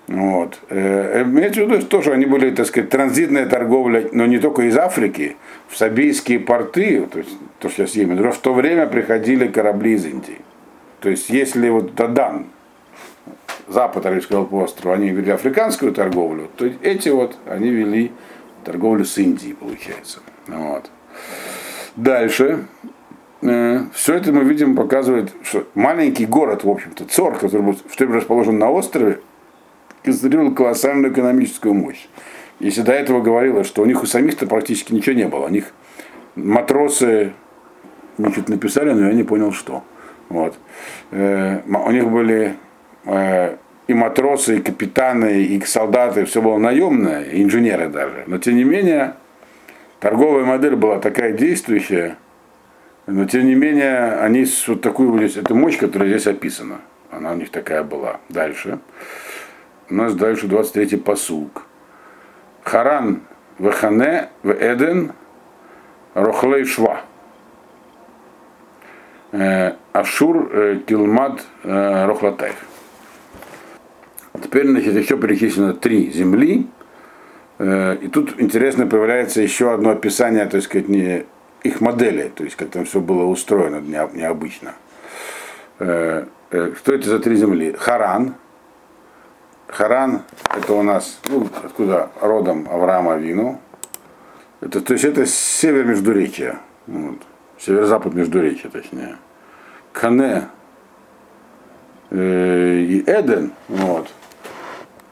Вот. 0.08 0.60
Э, 0.70 1.24
имеется 1.24 1.62
в 1.62 1.70
виду, 1.70 1.82
что 1.82 1.90
тоже 1.90 2.14
они 2.14 2.26
были, 2.26 2.50
так 2.52 2.66
сказать, 2.66 2.90
транзитная 2.90 3.46
торговля, 3.46 4.10
но 4.12 4.26
не 4.26 4.40
только 4.40 4.64
из 4.64 4.78
Африки, 4.78 5.36
в 5.68 5.78
Сабийские 5.78 6.40
порты, 6.40 7.06
то 7.12 7.20
есть 7.20 7.32
то, 7.60 7.70
что 7.70 7.86
сейчас 7.86 7.96
Йемен, 7.96 8.32
в 8.32 8.38
то 8.38 8.54
время 8.54 8.88
приходили 8.88 9.48
корабли 9.48 9.94
из 9.94 10.06
Индии. 10.06 10.40
То 11.02 11.10
есть 11.10 11.30
если 11.30 11.68
вот 11.70 11.96
Тадан, 11.96 12.46
запад 13.68 14.06
Арабского 14.06 14.46
полуострова, 14.46 14.96
они 14.96 15.10
вели 15.10 15.32
африканскую 15.32 15.94
торговлю, 15.94 16.48
то 16.56 16.66
эти 16.66 17.10
вот, 17.10 17.38
они 17.48 17.70
вели 17.70 18.12
торговлю 18.64 19.04
с 19.04 19.18
Индией, 19.18 19.56
получается. 19.56 20.20
Вот. 20.48 20.92
Дальше. 21.96 22.66
Э, 23.42 23.80
Все 23.94 24.14
это 24.14 24.32
мы 24.32 24.44
видим, 24.44 24.76
показывает, 24.76 25.34
что 25.44 25.66
маленький 25.74 26.28
город, 26.28 26.64
в 26.64 26.70
общем-то, 26.70 27.06
Цор, 27.06 27.38
который 27.38 27.64
был 27.64 27.74
в 27.74 28.00
расположен 28.00 28.60
на 28.60 28.70
острове, 28.70 29.20
концентрировал 30.04 30.54
колоссальную 30.54 31.12
экономическую 31.12 31.74
мощь. 31.74 32.08
Если 32.60 32.82
до 32.82 32.92
этого 32.92 33.22
говорилось, 33.22 33.66
что 33.66 33.82
у 33.82 33.86
них 33.86 34.04
у 34.04 34.06
самих-то 34.06 34.46
практически 34.46 34.94
ничего 34.94 35.16
не 35.16 35.28
было, 35.28 35.46
у 35.46 35.50
них 35.50 35.74
матросы, 36.36 37.34
что-то 38.18 38.52
написали, 38.52 38.92
но 38.92 39.08
я 39.08 39.14
не 39.14 39.24
понял, 39.24 39.52
что. 39.52 39.84
Вот. 40.32 40.58
Э, 41.12 41.60
у 41.68 41.92
них 41.92 42.10
были 42.10 42.56
э, 43.04 43.58
и 43.88 43.94
матросы, 43.94 44.58
и 44.58 44.62
капитаны, 44.62 45.44
и 45.44 45.62
солдаты, 45.66 46.24
все 46.24 46.42
было 46.42 46.58
наемное, 46.58 47.24
и 47.24 47.44
инженеры 47.44 47.90
даже. 47.90 48.24
Но 48.28 48.38
тем 48.38 48.56
не 48.56 48.64
менее, 48.64 49.16
торговая 50.00 50.46
модель 50.46 50.78
была 50.78 51.00
такая 51.00 51.34
действующая, 51.34 52.16
но 53.08 53.26
тем 53.26 53.46
не 53.46 53.56
менее, 53.56 54.20
они 54.20 54.46
вот 54.68 54.82
такую 54.82 55.12
вот 55.12 55.22
это 55.22 55.54
мощь, 55.54 55.78
которая 55.78 56.08
здесь 56.08 56.28
описана. 56.28 56.80
Она 57.12 57.34
у 57.34 57.36
них 57.36 57.50
такая 57.50 57.84
была. 57.84 58.22
Дальше. 58.30 58.80
У 59.90 59.96
нас 59.96 60.16
дальше 60.16 60.48
23-й 60.48 60.98
посук. 60.98 61.64
Харан 62.64 63.24
вехане 63.60 64.30
в 64.44 64.52
Эден 64.52 65.12
рохлей 66.14 66.64
шва. 66.64 67.02
Э, 69.94 70.00
Ашур 70.00 70.50
э, 70.52 70.80
Килмат 70.86 71.44
э, 71.64 72.06
Рохлатайф. 72.06 72.56
Теперь 74.42 74.68
значит, 74.68 74.96
еще 74.96 75.18
перечислено 75.18 75.74
три 75.74 76.10
земли. 76.12 76.68
И 77.60 78.10
тут 78.12 78.42
интересно 78.42 78.88
появляется 78.88 79.40
еще 79.40 79.72
одно 79.72 79.92
описание, 79.92 80.48
есть 80.58 80.68
сказать, 80.68 80.90
не 80.90 81.26
их 81.62 81.80
модели, 81.80 82.32
то 82.34 82.44
есть 82.44 82.56
как 82.56 82.70
там 82.72 82.86
все 82.86 83.00
было 83.00 83.26
устроено 83.26 83.80
необычно. 83.82 84.74
Что 85.78 86.26
это 86.50 87.04
за 87.04 87.20
три 87.20 87.36
земли? 87.36 87.76
Харан. 87.78 88.34
Харан 89.68 90.24
это 90.58 90.74
у 90.74 90.82
нас, 90.82 91.20
ну, 91.30 91.48
откуда 91.64 92.10
родом 92.20 92.68
Авраама 92.68 93.18
Вину. 93.18 93.60
Это, 94.62 94.82
то 94.82 94.94
есть 94.94 95.06
это 95.06 95.28
север 95.28 95.86
Междуречия. 95.86 96.60
Вот. 96.88 97.18
Северо-запад 97.60 98.16
Междуречия, 98.16 98.72
точнее. 98.72 99.18
Кане 99.94 100.48
э, 102.10 102.78
и 102.80 103.04
Эден, 103.06 103.54
вот. 103.68 104.10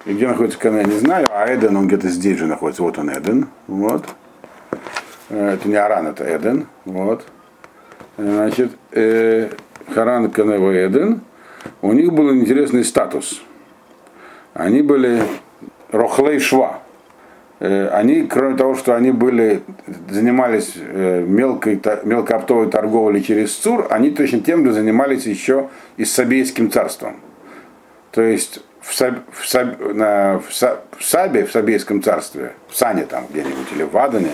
И 0.06 0.14
где 0.14 0.28
находится 0.28 0.60
Кане, 0.60 0.84
не 0.86 1.00
знаю, 1.00 1.28
а 1.30 1.54
Эден, 1.54 1.76
он 1.76 1.88
где-то 1.88 2.08
здесь 2.08 2.38
же 2.38 2.48
находится. 2.48 2.84
Вот 2.84 2.98
он 2.98 3.10
Эден, 3.10 3.48
вот. 3.68 4.06
Э, 5.30 5.54
это 5.54 5.68
не 5.68 5.76
Аран, 5.76 6.08
это 6.08 6.24
Эден, 6.24 6.68
вот. 6.86 7.26
Значит, 8.18 8.72
э, 8.92 9.50
Харан, 9.94 10.30
Кане 10.32 10.56
и 10.56 10.88
Эден, 10.88 11.22
у 11.82 11.94
них 11.94 12.12
был 12.14 12.34
интересный 12.34 12.84
статус. 12.84 13.42
Они 14.54 14.82
были 14.82 15.24
Рохлей 15.92 16.40
Шва, 16.40 16.82
они, 17.92 18.24
кроме 18.24 18.56
того, 18.56 18.76
что 18.76 18.96
они 18.96 19.12
были, 19.12 19.62
занимались 20.10 20.74
э, 20.76 21.26
мелкой, 21.28 21.82
мелкооптовой 22.04 22.70
торговлей 22.70 23.22
через 23.22 23.54
ЦУР, 23.56 23.88
они 23.90 24.12
точно 24.12 24.40
тем 24.40 24.66
же 24.66 24.72
занимались 24.72 25.26
еще 25.26 25.70
и 25.98 26.06
с 26.06 26.14
Сабейским 26.14 26.72
царством. 26.72 27.18
То 28.12 28.22
есть 28.22 28.62
в, 28.82 28.96
Саб, 28.96 29.16
в, 29.32 29.48
Саб, 29.48 29.78
на, 29.94 30.40
в, 30.40 30.54
Саб, 30.54 30.86
в 30.98 31.04
Сабе, 31.04 31.46
в 31.46 31.52
Сабейском 31.52 32.02
царстве, 32.02 32.54
в 32.70 32.78
Сане 32.78 33.06
там 33.06 33.26
где-нибудь 33.30 33.72
или 33.76 33.84
в 33.84 33.96
Адане, 33.98 34.32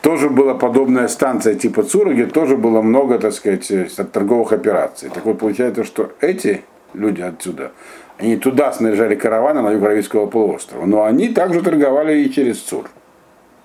тоже 0.00 0.30
была 0.30 0.54
подобная 0.54 1.08
станция 1.08 1.56
типа 1.56 1.82
ЦУРа, 1.82 2.12
где 2.12 2.26
тоже 2.26 2.56
было 2.56 2.82
много, 2.82 3.18
так 3.18 3.32
сказать, 3.32 3.68
э, 3.70 3.86
торговых 4.12 4.52
операций. 4.52 5.10
Так 5.12 5.24
вот 5.24 5.40
получается, 5.40 5.82
что 5.82 6.12
эти 6.20 6.62
люди 6.94 7.20
отсюда, 7.20 7.72
они 8.18 8.36
туда 8.36 8.72
снаряжали 8.72 9.14
караваны 9.14 9.60
на 9.62 9.70
юг 9.70 9.82
Аравийского 9.82 10.26
полуострова. 10.26 10.86
Но 10.86 11.04
они 11.04 11.28
также 11.28 11.62
торговали 11.62 12.22
и 12.22 12.32
через 12.32 12.60
Цур. 12.60 12.88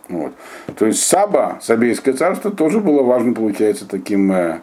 Вот. 0.07 0.33
То 0.75 0.87
есть 0.87 1.03
Саба, 1.03 1.59
Сабейское 1.61 2.15
царство, 2.15 2.51
тоже 2.51 2.79
было 2.79 3.03
важно, 3.03 3.33
получается, 3.33 3.87
таким... 3.87 4.31
Э, 4.31 4.61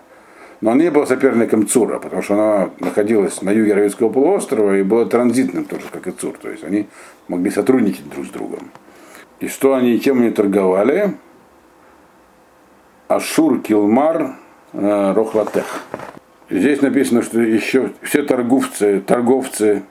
но 0.61 0.73
оно 0.73 0.83
не 0.83 0.91
было 0.91 1.05
соперником 1.05 1.69
Цура, 1.69 2.01
потому 2.01 2.23
что 2.23 2.35
оно 2.35 2.71
находилось 2.81 3.43
на 3.43 3.51
юге 3.51 3.73
Аравийского 3.73 4.09
полуострова 4.09 4.77
и 4.77 4.83
было 4.83 5.07
транзитным 5.07 5.65
тоже, 5.67 5.85
как 5.93 6.09
и 6.09 6.11
Цур. 6.11 6.37
То 6.37 6.51
есть 6.51 6.65
они 6.65 6.89
могли 7.29 7.51
сотрудничать 7.51 8.09
друг 8.09 8.27
с 8.27 8.31
другом. 8.31 8.71
И 9.39 9.49
что 9.49 9.75
они, 9.75 10.01
чем 10.01 10.21
они 10.21 10.31
торговали? 10.31 11.15
Ашур, 13.07 13.61
Килмар, 13.61 14.35
э, 14.73 15.13
Рохлатех. 15.13 15.85
Здесь 16.49 16.81
написано, 16.81 17.23
что 17.23 17.41
еще 17.41 17.91
все 18.03 18.23
торговцы, 18.23 19.03
торговцы 19.05 19.83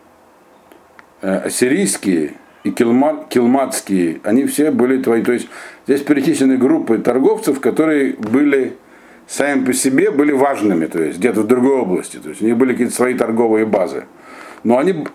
э, 1.22 1.38
ассирийские 1.38 2.34
и 2.64 2.72
килмат, 2.72 3.28
килматские, 3.28 4.22
они 4.24 4.46
все 4.46 4.72
были 4.72 5.02
твои. 5.02 5.22
То 5.22 5.34
есть 5.34 5.50
здесь 5.86 6.02
перечислены 6.02 6.58
группы 6.58 6.98
торговцев, 6.98 7.60
которые 7.60 8.14
были 8.14 8.78
сами 9.28 9.66
по 9.66 9.74
себе 9.74 10.12
были 10.12 10.32
важными, 10.32 10.86
то 10.86 11.02
есть 11.02 11.18
где-то 11.20 11.42
в 11.42 11.48
другой 11.48 11.80
области. 11.82 12.18
То 12.18 12.30
есть 12.30 12.42
у 12.42 12.46
них 12.46 12.58
были 12.58 12.72
какие-то 12.72 12.94
свои 12.94 13.16
торговые 13.16 13.66
базы. 13.66 14.06
Но 14.66 14.80
они, 14.80 15.06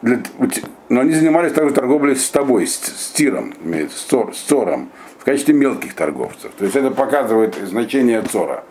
но 0.88 1.00
они 1.00 1.12
занимались 1.12 1.52
также 1.52 1.74
торговлей 1.74 2.14
с 2.14 2.30
тобой, 2.30 2.68
с, 2.68 2.76
с 2.76 3.10
тиром, 3.10 3.52
с, 3.64 4.04
цор, 4.04 4.32
с 4.32 4.38
цором, 4.38 4.90
в 5.18 5.24
качестве 5.24 5.54
мелких 5.54 5.94
торговцев. 5.94 6.52
То 6.56 6.64
есть 6.64 6.76
это 6.76 6.92
показывает 6.92 7.56
значение 7.66 8.22
цора 8.22 8.62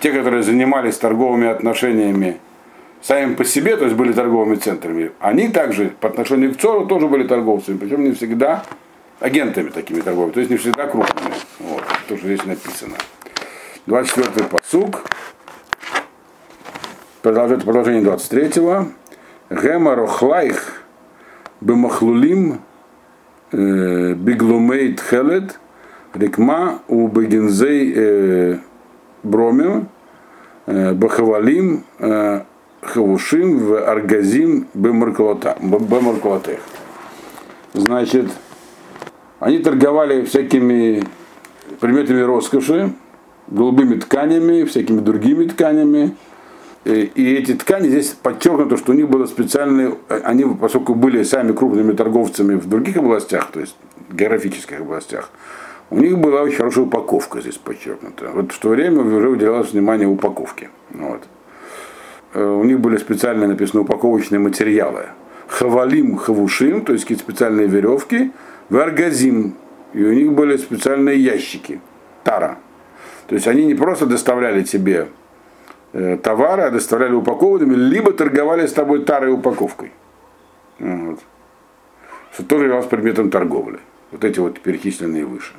те, 0.00 0.10
которые 0.10 0.42
занимались 0.42 0.96
торговыми 0.96 1.46
отношениями 1.46 2.38
сами 3.00 3.34
по 3.36 3.44
себе, 3.44 3.76
то 3.76 3.84
есть 3.84 3.96
были 3.96 4.12
торговыми 4.12 4.56
центрами, 4.56 5.12
они 5.20 5.48
также 5.48 5.90
по 6.00 6.08
отношению 6.08 6.52
к 6.52 6.58
ЦОРу 6.58 6.86
тоже 6.86 7.06
были 7.06 7.28
торговцами, 7.28 7.76
причем 7.76 8.02
не 8.02 8.12
всегда 8.12 8.64
агентами 9.20 9.70
такими 9.70 10.00
торговыми, 10.00 10.32
то 10.32 10.40
есть 10.40 10.50
не 10.50 10.56
всегда 10.56 10.88
крупными. 10.88 11.34
Вот, 11.60 11.84
то, 12.08 12.16
что 12.16 12.26
здесь 12.26 12.44
написано. 12.44 12.96
24-й 13.86 14.44
посуг. 14.44 15.04
Продолжение 17.22 18.02
23-го. 18.02 18.88
Гема 19.62 19.94
рохлайх 19.94 20.82
бемахлулим 21.60 22.60
э, 23.52 24.14
биглумейт 24.14 25.00
хелет 25.00 25.60
рикма 26.12 26.80
у 26.88 27.06
бегензей 27.08 27.92
э, 27.94 28.58
бромим, 29.22 29.88
э, 30.66 30.92
бахавалим, 30.92 31.84
хавушим, 32.80 33.58
в 33.58 33.88
аргазим, 33.88 34.66
бемаркулатех. 34.74 36.60
Значит, 37.74 38.30
Они 39.40 39.58
торговали 39.58 40.24
всякими 40.24 41.04
предметами 41.78 42.22
роскоши, 42.22 42.92
голубыми 43.48 43.96
тканями, 43.96 44.64
всякими 44.64 45.00
другими 45.00 45.44
тканями. 45.46 46.16
И 46.84 47.34
эти 47.34 47.54
ткани 47.54 47.88
здесь 47.88 48.08
подчеркнуто, 48.08 48.76
что 48.76 48.92
у 48.92 48.94
них 48.94 49.08
было 49.08 49.24
специальные, 49.24 49.94
они, 50.08 50.44
поскольку 50.44 50.94
были 50.94 51.22
сами 51.22 51.52
крупными 51.52 51.92
торговцами 51.92 52.56
в 52.56 52.68
других 52.68 52.98
областях, 52.98 53.50
то 53.50 53.60
есть 53.60 53.74
географических 54.10 54.80
областях, 54.80 55.30
у 55.90 55.98
них 55.98 56.18
была 56.18 56.42
очень 56.42 56.56
хорошая 56.56 56.84
упаковка 56.84 57.40
здесь 57.40 57.56
подчеркнута. 57.56 58.30
Вот 58.34 58.52
в 58.52 58.58
то 58.58 58.70
время 58.70 59.02
уже 59.02 59.28
уделялось 59.28 59.72
внимание 59.72 60.06
упаковке. 60.06 60.68
Вот. 60.90 61.22
Э, 62.34 62.44
у 62.44 62.64
них 62.64 62.80
были 62.80 62.98
специально 62.98 63.46
написаны 63.46 63.82
упаковочные 63.82 64.38
материалы. 64.38 65.06
Хавалим, 65.46 66.16
хавушим, 66.16 66.84
то 66.84 66.92
есть 66.92 67.04
какие-то 67.04 67.22
специальные 67.22 67.66
веревки, 67.66 68.32
варгазим, 68.70 69.54
и 69.92 70.02
у 70.02 70.12
них 70.12 70.32
были 70.32 70.56
специальные 70.56 71.18
ящики, 71.18 71.80
тара. 72.24 72.58
То 73.26 73.36
есть 73.36 73.46
они 73.46 73.64
не 73.64 73.74
просто 73.74 74.06
доставляли 74.06 74.62
тебе 74.62 75.08
э, 75.94 76.18
товары, 76.18 76.62
а 76.64 76.70
доставляли 76.70 77.14
упакованными, 77.14 77.74
либо 77.74 78.12
торговали 78.12 78.66
с 78.66 78.72
тобой 78.72 79.04
тарой 79.04 79.32
упаковкой. 79.32 79.92
Вот. 80.78 81.20
Что 82.32 82.44
тоже 82.44 82.64
являлось 82.64 82.86
предметом 82.86 83.30
торговли. 83.30 83.78
Вот 84.10 84.24
эти 84.24 84.40
вот 84.40 84.60
перечисленные 84.60 85.24
выше. 85.24 85.54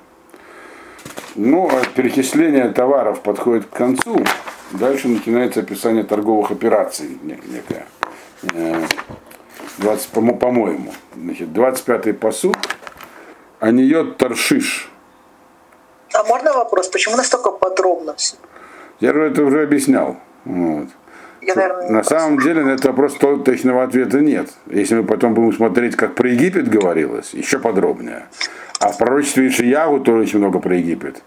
Ну, 1.36 1.69
а 1.69 1.84
перечисление 1.95 2.69
товаров 2.69 3.21
подходит 3.21 3.65
к 3.65 3.69
концу. 3.69 4.24
Дальше 4.71 5.08
начинается 5.08 5.62
описание 5.62 6.04
торговых 6.04 6.52
операций 6.52 7.17
некое. 7.24 7.86
20, 9.78 10.10
э, 10.13 10.34
по-моему. 10.34 10.93
Значит, 11.15 11.50
25-й 11.50 12.13
посуд. 12.13 12.58
Аниот 13.60 14.17
Таршиш. 14.17 14.91
А 16.13 16.24
можно 16.24 16.54
вопрос? 16.54 16.88
Почему 16.88 17.15
настолько 17.17 17.52
подробно 17.52 18.15
все? 18.15 18.36
Я 18.99 19.12
это 19.12 19.43
уже 19.43 19.63
объяснял. 19.63 20.17
Вот. 20.45 20.88
Я, 21.41 21.55
наверное, 21.55 21.89
на 21.91 22.03
самом 22.03 22.39
деле 22.39 22.63
на 22.63 22.69
этот 22.71 22.86
вопрос 22.86 23.13
точного 23.13 23.84
ответа 23.84 24.19
нет. 24.19 24.49
Если 24.67 24.95
мы 24.95 25.03
потом 25.03 25.34
будем 25.34 25.53
смотреть, 25.53 25.95
как 25.95 26.15
про 26.15 26.29
Египет 26.29 26.69
говорилось, 26.69 27.34
еще 27.34 27.60
подробнее. 27.60 28.23
А 28.79 28.89
в 28.89 28.97
пророчестве 28.97 29.47
Ишиягу 29.47 29.99
тоже 29.99 30.21
очень 30.23 30.39
много 30.39 30.60
про 30.60 30.75
Египет. 30.75 31.21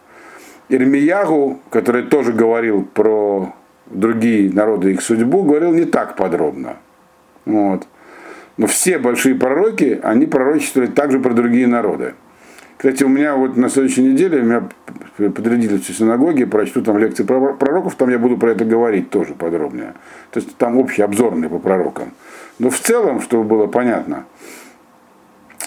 Ирмиягу, 0.69 1.61
который 1.71 2.03
тоже 2.03 2.33
говорил 2.33 2.85
про 2.85 3.55
другие 3.87 4.53
народы 4.53 4.93
их 4.93 5.03
судьбу, 5.03 5.43
говорил 5.43 5.73
не 5.73 5.85
так 5.85 6.17
подробно. 6.17 6.77
Вот. 7.45 7.87
Но 8.57 8.67
все 8.67 8.99
большие 8.99 9.35
пророки, 9.35 10.01
они 10.03 10.27
пророчествовали 10.27 10.91
также 10.91 11.21
про 11.21 11.33
другие 11.33 11.67
народы. 11.67 12.15
Кстати, 12.79 13.03
у 13.03 13.09
меня 13.09 13.35
вот 13.35 13.57
на 13.57 13.69
следующей 13.69 14.03
неделе 14.03 14.41
меня 14.41 14.69
подрядили 15.17 15.79
в 15.79 15.85
синагоге, 15.85 16.47
прочту 16.47 16.81
там 16.81 16.97
лекции 16.97 17.25
про 17.25 17.55
пророков, 17.55 17.97
там 17.97 18.09
я 18.09 18.21
буду 18.21 18.37
про 18.37 18.53
это 18.53 18.65
говорить 18.65 19.11
тоже 19.11 19.35
подробнее. 19.35 19.95
То 20.31 20.39
есть 20.39 20.57
там 20.57 20.79
общий 20.79 21.03
обзорный 21.03 21.49
по 21.49 21.59
пророкам. 21.59 22.13
Но 22.61 22.71
в 22.71 22.79
целом, 22.79 23.21
чтобы 23.21 23.43
было 23.43 23.67
понятно, 23.67 24.27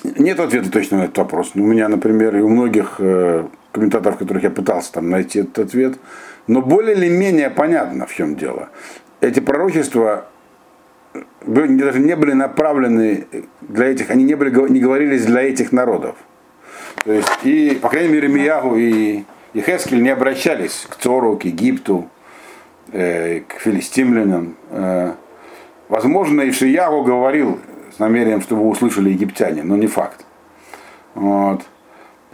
нет 0.03 0.39
ответа 0.39 0.71
точно 0.71 0.99
на 0.99 1.03
этот 1.03 1.17
вопрос. 1.17 1.51
У 1.53 1.59
меня, 1.59 1.89
например, 1.89 2.37
и 2.37 2.39
у 2.39 2.47
многих 2.47 2.95
э, 2.99 3.45
комментаторов, 3.73 4.17
которых 4.17 4.43
я 4.43 4.49
пытался 4.49 4.93
там 4.93 5.09
найти 5.09 5.39
этот 5.39 5.59
ответ. 5.59 5.97
Но 6.47 6.61
более 6.61 6.95
или 6.95 7.09
менее 7.09 7.49
понятно, 7.49 8.05
в 8.05 8.13
чем 8.13 8.37
дело. 8.37 8.69
Эти 9.19 9.41
пророчества 9.41 10.27
даже 11.45 11.99
не 11.99 12.15
были 12.15 12.31
направлены 12.31 13.27
для 13.59 13.87
этих, 13.87 14.09
они 14.11 14.23
не, 14.23 14.35
были, 14.35 14.49
не 14.71 14.79
говорились 14.79 15.25
для 15.25 15.41
этих 15.41 15.73
народов. 15.73 16.15
То 17.03 17.13
есть, 17.13 17.29
и, 17.43 17.79
по 17.81 17.89
крайней 17.89 18.13
мере, 18.13 18.27
Миягу 18.27 18.75
и, 18.77 19.23
и 19.53 19.61
Хескель 19.61 20.01
не 20.01 20.09
обращались 20.09 20.85
к 20.89 20.95
Цору, 20.95 21.37
к 21.37 21.45
Египту, 21.45 22.07
э, 22.91 23.41
к 23.41 23.59
филистимлянам. 23.59 24.55
Э, 24.69 25.13
возможно, 25.89 26.47
Ишиягу 26.47 27.03
говорил 27.03 27.59
с 27.95 27.99
намерением, 27.99 28.41
чтобы 28.41 28.67
услышали 28.67 29.09
египтяне, 29.09 29.63
но 29.63 29.75
не 29.75 29.87
факт. 29.87 30.25
Вот. 31.15 31.61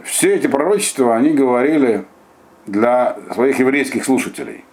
Все 0.04 0.34
эти 0.34 0.46
пророчества, 0.46 1.16
они 1.16 1.30
говорили 1.30 2.04
для 2.66 3.16
своих 3.32 3.58
еврейских 3.58 4.04
слушателей. 4.04 4.64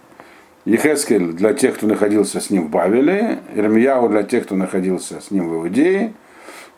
Ехескель 0.64 1.32
для 1.32 1.54
тех, 1.54 1.76
кто 1.76 1.86
находился 1.86 2.40
с 2.40 2.50
ним 2.50 2.64
в 2.64 2.70
Бавеле, 2.70 3.38
Ирмияу 3.54 4.08
для 4.08 4.22
тех, 4.24 4.44
кто 4.44 4.56
находился 4.56 5.20
с 5.20 5.30
ним 5.30 5.48
в 5.48 5.54
Иудее, 5.54 6.12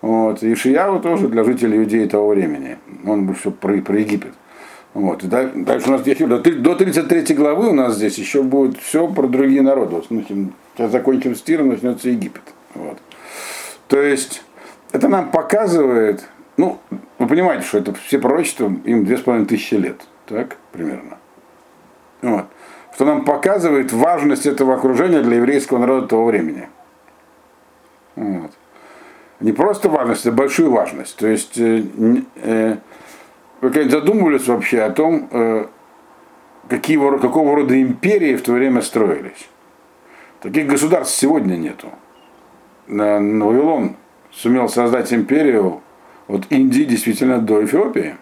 вот, 0.00 0.42
и 0.42 0.52
Ишияу 0.52 1.00
тоже 1.00 1.28
для 1.28 1.44
жителей 1.44 1.78
Иудеи 1.78 2.06
того 2.06 2.28
времени. 2.28 2.78
Он 3.04 3.34
все 3.34 3.50
про, 3.50 3.78
про 3.80 3.98
Египет. 3.98 4.34
Вот. 4.94 5.24
И 5.24 5.26
дальше 5.26 5.88
у 5.88 5.92
нас 5.92 6.02
до 6.02 6.74
33 6.74 7.34
главы 7.34 7.68
у 7.68 7.74
нас 7.74 7.96
здесь 7.96 8.18
еще 8.18 8.42
будет 8.42 8.78
все 8.78 9.08
про 9.08 9.26
другие 9.26 9.62
народы. 9.62 9.96
Вот, 9.96 10.06
ну, 10.11 10.24
сейчас 10.76 10.92
закончим 10.92 11.34
с 11.34 11.44
начнется 11.46 12.08
Египет. 12.11 12.42
Вот. 12.74 12.98
То 13.88 14.00
есть 14.00 14.42
это 14.92 15.08
нам 15.08 15.30
показывает, 15.30 16.26
ну, 16.56 16.78
вы 17.18 17.26
понимаете, 17.26 17.66
что 17.66 17.78
это 17.78 17.94
все 17.94 18.18
пророчества, 18.18 18.72
им 18.84 19.04
две 19.04 19.16
с 19.16 19.20
половиной 19.20 19.46
тысячи 19.46 19.74
лет, 19.74 20.00
так, 20.26 20.56
примерно. 20.72 21.18
Вот. 22.22 22.46
Что 22.94 23.04
нам 23.04 23.24
показывает 23.24 23.92
важность 23.92 24.46
этого 24.46 24.74
окружения 24.74 25.22
для 25.22 25.37
еврейского 25.37 25.78
народа 25.78 26.08
того 26.08 26.26
времени. 26.26 26.68
Вот. 28.16 28.58
Не 29.40 29.53
просто 29.53 29.88
важность, 29.88 30.27
а 30.27 30.33
большую 30.33 30.70
важность. 30.70 31.16
То 31.16 31.29
есть 31.29 31.59
э, 31.59 31.85
э, 32.42 32.77
вы 33.61 33.70
когда 33.70 34.01
задумывались 34.01 34.48
вообще 34.48 34.83
о 34.83 34.90
том, 34.90 35.29
э, 35.31 35.66
какие, 36.68 36.98
какого 37.18 37.55
рода 37.55 37.81
империи 37.81 38.35
в 38.35 38.42
то 38.42 38.53
время 38.53 38.83
строились. 38.83 39.48
Таких 40.40 40.66
государств 40.66 41.16
сегодня 41.16 41.57
нету. 41.57 41.88
Вавилон 42.88 43.96
сумел 44.31 44.68
создать 44.68 45.12
империю 45.12 45.83
от 46.27 46.51
Индии 46.51 46.85
действительно 46.85 47.38
до 47.38 47.64
Эфиопии. 47.64 48.16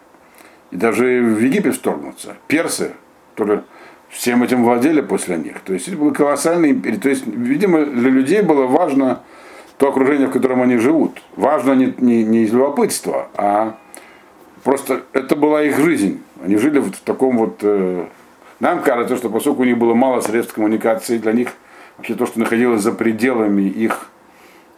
И 0.70 0.76
даже 0.76 1.05
в 1.22 1.38
Египет 1.38 1.76
вторгнуться. 1.76 2.37
Персы, 2.46 2.92
которые 3.35 3.64
всем 4.09 4.42
этим 4.42 4.64
владели 4.64 5.00
после 5.00 5.37
них. 5.37 5.61
То 5.61 5.72
есть 5.72 5.88
это 5.88 5.96
была 5.96 6.12
колоссальная 6.12 6.70
империя. 6.70 6.98
То 6.98 7.09
есть, 7.09 7.26
видимо, 7.26 7.85
для 7.85 8.11
людей 8.11 8.42
было 8.42 8.66
важно 8.66 9.22
то 9.78 9.88
окружение, 9.88 10.28
в 10.28 10.32
котором 10.32 10.62
они 10.62 10.76
живут. 10.76 11.22
Важно 11.36 11.72
не, 11.72 11.94
не, 11.98 12.24
не 12.24 12.42
из 12.44 12.52
любопытства, 12.52 13.28
а 13.34 13.76
просто 14.64 15.02
это 15.12 15.36
была 15.36 15.62
их 15.62 15.78
жизнь. 15.78 16.22
Они 16.42 16.56
жили 16.56 16.78
в 16.78 16.92
таком 17.04 17.38
вот... 17.38 17.58
Э, 17.62 18.06
нам 18.58 18.80
кажется, 18.80 19.16
что 19.16 19.28
поскольку 19.28 19.62
у 19.62 19.64
них 19.64 19.76
было 19.76 19.94
мало 19.94 20.20
средств 20.20 20.54
коммуникации, 20.54 21.18
для 21.18 21.32
них 21.32 21.52
вообще 21.98 22.14
то, 22.14 22.26
что 22.26 22.40
находилось 22.40 22.80
за 22.80 22.92
пределами 22.92 23.62
их 23.62 24.10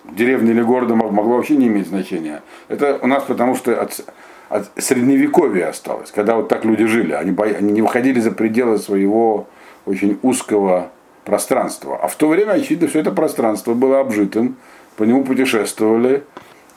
деревни 0.05 0.51
или 0.51 0.63
города 0.63 0.95
могло 0.95 1.37
вообще 1.37 1.57
не 1.57 1.69
иметь 1.69 1.89
значения. 1.89 2.43
Это 2.69 2.99
у 3.01 3.07
нас 3.07 3.23
потому 3.25 3.55
что 3.55 3.81
от, 3.81 4.01
от 4.49 4.71
средневековья 4.77 5.69
осталось, 5.69 6.11
когда 6.11 6.35
вот 6.37 6.49
так 6.49 6.65
люди 6.65 6.87
жили. 6.87 7.13
Они, 7.13 7.31
бо... 7.31 7.45
они 7.45 7.73
не 7.73 7.83
выходили 7.83 8.19
за 8.19 8.33
пределы 8.33 8.79
своего 8.79 9.47
очень 9.87 10.19
узкого 10.23 10.91
пространства. 11.25 11.99
А 12.03 12.09
в 12.09 12.17
то 12.17 12.29
время, 12.29 12.53
очевидно, 12.53 12.89
все 12.89 13.01
это 13.01 13.13
пространство 13.13 13.75
было 13.75 14.01
обжитым, 14.01 14.57
по 14.99 15.05
нему 15.05 15.25
путешествовали, 15.25 16.25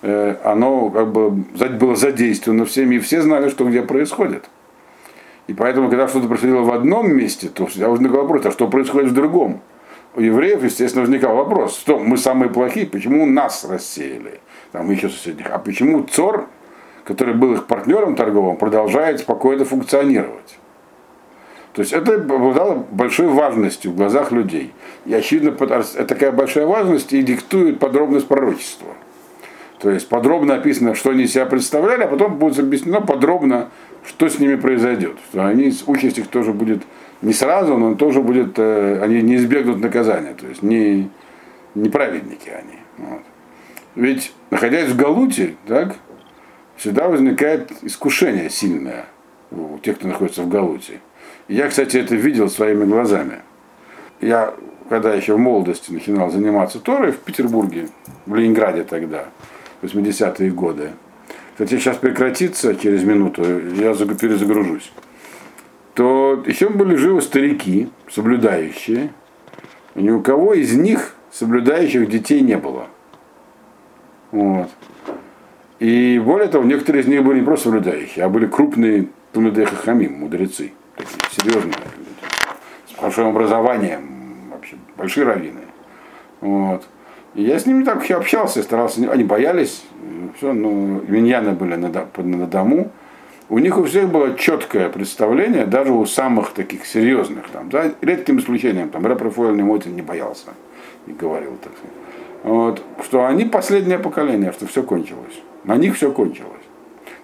э, 0.04 0.36
оно 0.46 0.90
как 0.92 1.12
бы 1.12 1.32
было 1.32 1.96
задействовано 1.96 2.66
всеми, 2.66 2.96
и 2.96 3.00
все 3.00 3.22
знали, 3.22 3.50
что 3.50 3.66
где 3.66 3.82
происходит. 3.82 4.46
И 5.48 5.54
поэтому, 5.54 5.90
когда 5.90 6.08
что-то 6.08 6.28
происходило 6.28 6.62
в 6.62 6.72
одном 6.72 7.12
месте, 7.12 7.50
то 7.50 7.66
всегда 7.66 7.90
возникал 7.90 8.22
вопрос, 8.22 8.46
а 8.46 8.52
что 8.52 8.70
происходит 8.70 9.12
в 9.12 9.14
другом? 9.14 9.62
у 10.16 10.22
евреев, 10.22 10.64
естественно, 10.64 11.04
возникал 11.04 11.36
вопрос, 11.36 11.78
что 11.80 11.98
мы 11.98 12.18
самые 12.18 12.50
плохие, 12.50 12.86
почему 12.86 13.26
нас 13.26 13.66
рассеяли, 13.66 14.42
там 14.72 14.90
еще 14.92 15.10
соседних, 15.10 15.50
а 15.50 15.58
почему 15.58 16.04
ЦОР, 16.04 16.48
который 17.06 17.34
был 17.34 17.54
их 17.54 17.66
партнером 17.66 18.16
торговым, 18.16 18.58
продолжает 18.58 19.20
спокойно 19.22 19.66
функционировать. 19.66 20.58
То 21.74 21.82
есть 21.82 21.94
это 21.94 22.16
обладало 22.16 22.86
большой 22.92 23.28
важностью 23.28 23.92
в 23.92 23.96
глазах 23.96 24.32
людей. 24.32 24.74
И 25.06 25.14
очевидно, 25.14 25.52
такая 25.52 26.32
большая 26.32 26.66
важность 26.66 27.14
и 27.14 27.22
диктует 27.22 27.80
подробность 27.80 28.28
пророчества. 28.28 28.90
То 29.80 29.90
есть 29.90 30.10
подробно 30.10 30.56
описано, 30.56 30.94
что 30.94 31.12
они 31.12 31.26
себя 31.28 31.46
представляли, 31.46 32.04
а 32.04 32.08
потом 32.08 32.38
будет 32.38 32.60
объяснено 32.60 33.02
подробно, 33.02 33.70
что 34.06 34.30
с 34.30 34.38
ними 34.38 34.56
произойдет. 34.56 35.18
Что 35.30 35.46
они, 35.46 35.74
участь 35.88 36.20
их 36.20 36.28
тоже 36.28 36.54
будет 36.54 36.84
не 37.22 37.34
сразу, 37.34 37.78
но 37.78 37.96
тоже 37.96 38.22
будет, 38.22 38.60
э, 38.60 39.00
они 39.02 39.22
не 39.22 39.38
избегнут 39.38 39.80
наказания, 39.80 40.34
то 40.34 40.48
есть 40.48 40.62
не, 40.62 41.10
не 41.74 41.90
праведники 41.90 42.50
они. 42.50 42.78
Вот. 42.98 43.22
Ведь, 43.96 44.34
находясь 44.50 44.90
в 44.90 44.98
Галуте, 44.98 45.56
так, 45.68 45.96
всегда 46.76 47.08
возникает 47.08 47.72
искушение 47.82 48.50
сильное 48.50 49.06
у 49.52 49.78
тех, 49.80 49.98
кто 49.98 50.08
находится 50.08 50.44
в 50.44 50.50
Галуте. 50.50 51.00
Я, 51.48 51.68
кстати, 51.68 51.98
это 51.98 52.16
видел 52.16 52.50
своими 52.50 52.86
глазами. 52.86 53.40
Я, 54.22 54.54
когда 54.90 55.14
еще 55.14 55.36
в 55.36 55.40
молодости 55.40 55.92
начинал 55.92 56.30
заниматься 56.32 56.80
Торой 56.80 57.12
в 57.12 57.18
Петербурге, 57.18 57.90
в 58.26 58.36
Ленинграде 58.36 58.84
тогда, 58.84 59.26
80-е 59.82 60.52
годы, 60.52 60.92
хотя 61.58 61.78
сейчас 61.78 61.98
прекратится 61.98 62.76
через 62.76 63.04
минуту, 63.04 63.42
я 63.44 63.94
заг- 63.94 64.18
перезагружусь, 64.18 64.92
то 65.94 66.44
еще 66.46 66.70
были 66.70 66.96
живы 66.96 67.22
старики, 67.22 67.90
соблюдающие. 68.10 69.12
И 69.96 70.04
ни 70.04 70.10
у 70.10 70.22
кого 70.22 70.54
из 70.54 70.74
них 70.74 71.16
соблюдающих 71.32 72.10
детей 72.10 72.42
не 72.42 72.58
было. 72.58 72.88
Вот. 74.32 74.70
И 75.80 76.22
более 76.24 76.48
того, 76.48 76.64
некоторые 76.64 77.02
из 77.04 77.08
них 77.08 77.24
были 77.24 77.40
не 77.40 77.46
просто 77.46 77.66
соблюдающие, 77.66 78.24
а 78.24 78.30
были 78.30 78.46
крупные 78.46 79.08
Тулидей 79.34 79.66
Хахамим, 79.66 80.20
мудрецы, 80.20 80.72
серьезные 81.32 81.74
люди, 81.74 81.98
с 82.88 83.02
большим 83.02 83.28
образованием, 83.28 84.50
вообще 84.52 84.76
большие 84.98 85.26
раввины. 85.26 85.62
Вот. 86.42 86.84
И 87.34 87.44
я 87.44 87.60
с 87.60 87.66
ними 87.66 87.84
так 87.84 87.96
вообще 87.96 88.16
общался, 88.16 88.62
старался, 88.62 89.10
они 89.12 89.24
боялись, 89.24 89.84
все, 90.38 90.54
но 90.54 90.70
миньяны 91.08 91.52
были 91.52 91.76
на, 91.76 91.90
на 91.90 92.48
дому. 92.48 92.92
У 93.50 93.60
них 93.60 93.78
у 93.78 93.84
всех 93.84 94.10
было 94.10 94.38
четкое 94.38 94.90
представление, 94.90 95.66
даже 95.66 95.92
у 95.92 96.06
самых 96.06 96.52
таких 96.52 96.86
серьезных, 96.86 97.50
там, 97.50 97.70
за 97.72 97.94
редким 98.02 98.40
исключением, 98.40 98.90
там, 98.90 99.06
Рэп 99.06 99.22
Рафаэль 99.22 99.56
Немотин 99.56 99.96
не 99.96 100.02
боялся, 100.02 100.48
не 101.06 101.14
говорил 101.14 101.58
так. 101.62 101.74
Вот, 102.44 102.82
что 103.04 103.26
они 103.26 103.46
последнее 103.46 104.00
поколение, 104.00 104.52
что 104.52 104.68
все 104.68 104.84
кончилось. 104.84 105.42
На 105.64 105.76
них 105.76 105.96
все 105.96 106.12
кончилось. 106.12 106.64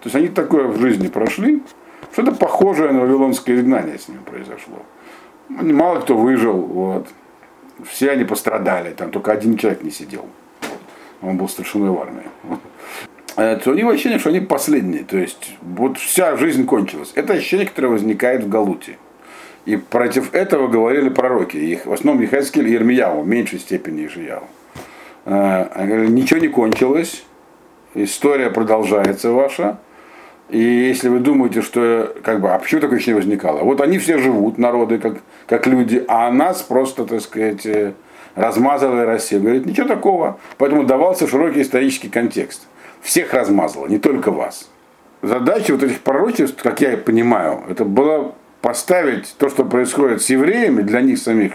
То 0.00 0.06
есть 0.06 0.16
они 0.16 0.28
такое 0.28 0.68
в 0.68 0.78
жизни 0.78 1.08
прошли, 1.08 1.62
что-то 2.18 2.32
похожее 2.32 2.90
на 2.90 3.00
вавилонское 3.00 3.54
изгнание 3.54 3.96
с 3.96 4.08
ними 4.08 4.18
произошло. 4.24 4.82
Они- 5.56 5.72
Мало 5.72 6.00
кто 6.00 6.16
выжил, 6.16 6.56
вот. 6.56 7.06
все 7.84 8.10
они 8.10 8.24
пострадали, 8.24 8.92
там 8.92 9.10
только 9.12 9.30
один 9.30 9.56
человек 9.56 9.82
не 9.84 9.92
сидел. 9.92 10.26
Он 11.22 11.36
был 11.36 11.48
старшиной 11.48 11.90
в 11.90 12.00
армии. 12.00 12.24
Это 13.36 13.70
у 13.70 13.74
них 13.74 13.86
ощущение, 13.86 14.18
что 14.18 14.30
они 14.30 14.40
последние. 14.40 15.04
То 15.04 15.16
есть 15.16 15.52
вот 15.62 15.96
вся 15.98 16.36
жизнь 16.36 16.66
кончилась. 16.66 17.12
Это 17.14 17.34
ощущение, 17.34 17.66
которое 17.66 17.88
возникает 17.88 18.42
в 18.42 18.48
Галуте. 18.48 18.98
И 19.64 19.76
против 19.76 20.34
этого 20.34 20.66
говорили 20.66 21.10
пророки. 21.10 21.56
Их, 21.56 21.86
в 21.86 21.92
основном 21.92 22.20
Ехескель 22.20 22.66
и 22.68 22.74
Ирмияу, 22.74 23.22
в 23.22 23.28
меньшей 23.28 23.60
степени 23.60 24.06
Ишияу. 24.06 24.42
Э, 25.24 25.68
они 25.72 25.86
говорили, 25.88 26.10
Ничего 26.10 26.40
не 26.40 26.48
кончилось, 26.48 27.24
история 27.94 28.50
продолжается 28.50 29.30
ваша. 29.30 29.78
И 30.48 30.58
если 30.58 31.08
вы 31.08 31.20
думаете, 31.20 31.60
что 31.60 32.14
как 32.22 32.40
бы, 32.40 32.50
а 32.50 32.58
почему 32.58 32.80
такое 32.80 32.96
ощущение 32.96 33.20
возникало? 33.20 33.60
Вот 33.60 33.80
они 33.80 33.98
все 33.98 34.18
живут, 34.18 34.56
народы, 34.56 34.98
как, 34.98 35.18
как 35.46 35.66
люди, 35.66 36.04
а 36.08 36.30
нас 36.30 36.62
просто, 36.62 37.04
так 37.04 37.20
сказать, 37.20 37.66
э, 37.66 37.92
размазала 38.34 39.04
Россия. 39.04 39.40
Говорит, 39.40 39.66
ничего 39.66 39.86
такого. 39.86 40.38
Поэтому 40.56 40.84
давался 40.84 41.26
широкий 41.26 41.62
исторический 41.62 42.08
контекст. 42.08 42.66
Всех 43.02 43.34
размазала, 43.34 43.86
не 43.86 43.98
только 43.98 44.30
вас. 44.30 44.70
Задача 45.20 45.72
вот 45.72 45.82
этих 45.82 46.00
пророчеств, 46.00 46.62
как 46.62 46.80
я 46.80 46.96
понимаю, 46.96 47.64
это 47.68 47.84
было 47.84 48.34
поставить 48.62 49.34
то, 49.38 49.48
что 49.48 49.64
происходит 49.64 50.22
с 50.22 50.30
евреями 50.30 50.82
для 50.82 51.00
них 51.00 51.18
самих, 51.18 51.54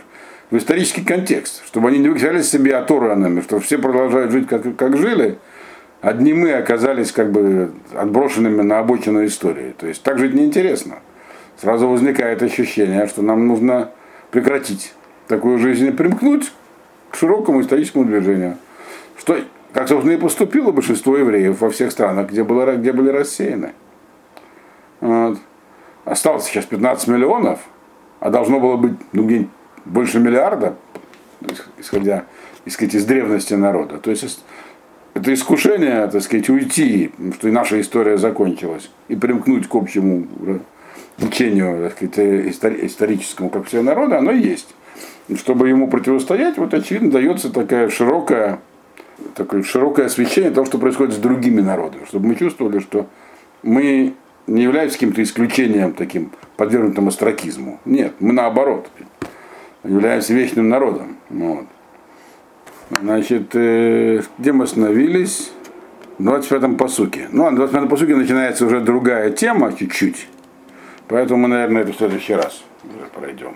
в 0.51 0.57
исторический 0.57 1.03
контекст, 1.03 1.65
чтобы 1.65 1.89
они 1.89 1.99
не 1.99 2.09
выказали 2.09 2.41
себе 2.41 2.75
оторванными, 2.75 3.41
что 3.41 3.59
все 3.59 3.77
продолжают 3.77 4.31
жить 4.31 4.47
как, 4.47 4.75
как 4.75 4.97
жили, 4.97 5.39
одни 6.03 6.33
мы 6.33 6.51
оказались 6.51 7.11
как 7.11 7.31
бы 7.31 7.71
отброшенными 7.95 8.61
на 8.61 8.79
обочину 8.79 9.25
истории. 9.25 9.73
То 9.77 9.87
есть 9.87 10.03
так 10.03 10.19
жить 10.19 10.33
неинтересно. 10.33 10.99
Сразу 11.59 11.87
возникает 11.87 12.43
ощущение, 12.43 13.07
что 13.07 13.21
нам 13.21 13.47
нужно 13.47 13.91
прекратить 14.29 14.93
такую 15.27 15.59
жизнь 15.59 15.87
и 15.87 15.91
примкнуть 15.91 16.51
к 17.09 17.15
широкому 17.15 17.61
историческому 17.61 18.03
движению. 18.03 18.57
Что, 19.17 19.37
как, 19.71 19.87
собственно, 19.87 20.13
и 20.13 20.17
поступило 20.17 20.71
большинство 20.71 21.17
евреев 21.17 21.61
во 21.61 21.69
всех 21.69 21.91
странах, 21.91 22.29
где, 22.29 22.43
было, 22.43 22.75
где 22.75 22.91
были 22.91 23.09
рассеяны. 23.09 23.71
Вот. 24.99 25.39
Осталось 26.03 26.43
сейчас 26.43 26.65
15 26.65 27.07
миллионов, 27.07 27.61
а 28.19 28.29
должно 28.29 28.59
было 28.59 28.75
быть 28.75 28.93
ну, 29.13 29.25
где-нибудь 29.25 29.49
больше 29.85 30.19
миллиарда, 30.19 30.75
исходя 31.77 32.25
так 32.65 32.73
сказать, 32.73 32.95
из 32.95 33.05
древности 33.05 33.53
народа. 33.53 33.99
То 33.99 34.09
есть 34.09 34.43
это 35.13 35.33
искушение, 35.33 36.07
так 36.07 36.21
сказать, 36.21 36.49
уйти, 36.49 37.11
что 37.35 37.47
и 37.47 37.51
наша 37.51 37.79
история 37.79 38.17
закончилась, 38.17 38.89
и 39.07 39.15
примкнуть 39.15 39.67
к 39.67 39.75
общему 39.75 40.27
течению, 41.17 41.83
так 41.83 41.97
сказать, 41.97 42.17
истори- 42.47 42.85
историческому, 42.85 43.49
как 43.49 43.67
все 43.67 43.81
народы, 43.81 44.15
оно 44.15 44.31
есть. 44.31 44.73
Чтобы 45.35 45.69
ему 45.69 45.87
противостоять, 45.87 46.57
вот 46.57 46.73
очевидно 46.73 47.11
дается 47.11 47.51
такая 47.51 47.89
широкая, 47.89 48.59
такое 49.35 49.63
широкое 49.63 50.07
освещение 50.07 50.51
того, 50.51 50.65
что 50.65 50.77
происходит 50.77 51.13
с 51.13 51.17
другими 51.17 51.61
народами, 51.61 52.05
чтобы 52.05 52.27
мы 52.27 52.35
чувствовали, 52.35 52.79
что 52.79 53.07
мы 53.61 54.13
не 54.47 54.63
являемся 54.63 54.95
каким-то 54.95 55.23
исключением 55.23 55.93
таким, 55.93 56.31
подвергнутым 56.57 57.07
астракизму. 57.07 57.79
Нет, 57.85 58.13
мы 58.19 58.33
наоборот, 58.33 58.89
являемся 59.83 60.33
вечным 60.33 60.69
народом. 60.69 61.17
Вот. 61.29 61.65
Значит, 63.01 63.55
э, 63.55 64.21
где 64.37 64.51
мы 64.51 64.65
остановились? 64.65 65.51
В 66.17 66.27
25-м 66.27 66.77
посуке. 66.77 67.27
Ну, 67.31 67.49
на 67.49 67.59
25-м 67.59 67.89
посуке 67.89 68.15
начинается 68.15 68.65
уже 68.65 68.81
другая 68.81 69.31
тема 69.31 69.73
чуть-чуть. 69.73 70.27
Поэтому 71.07 71.43
мы, 71.43 71.47
наверное, 71.47 71.81
это 71.81 71.91
в 71.91 71.97
следующий 71.97 72.33
раз 72.33 72.63
уже 72.83 73.05
пройдем. 73.13 73.55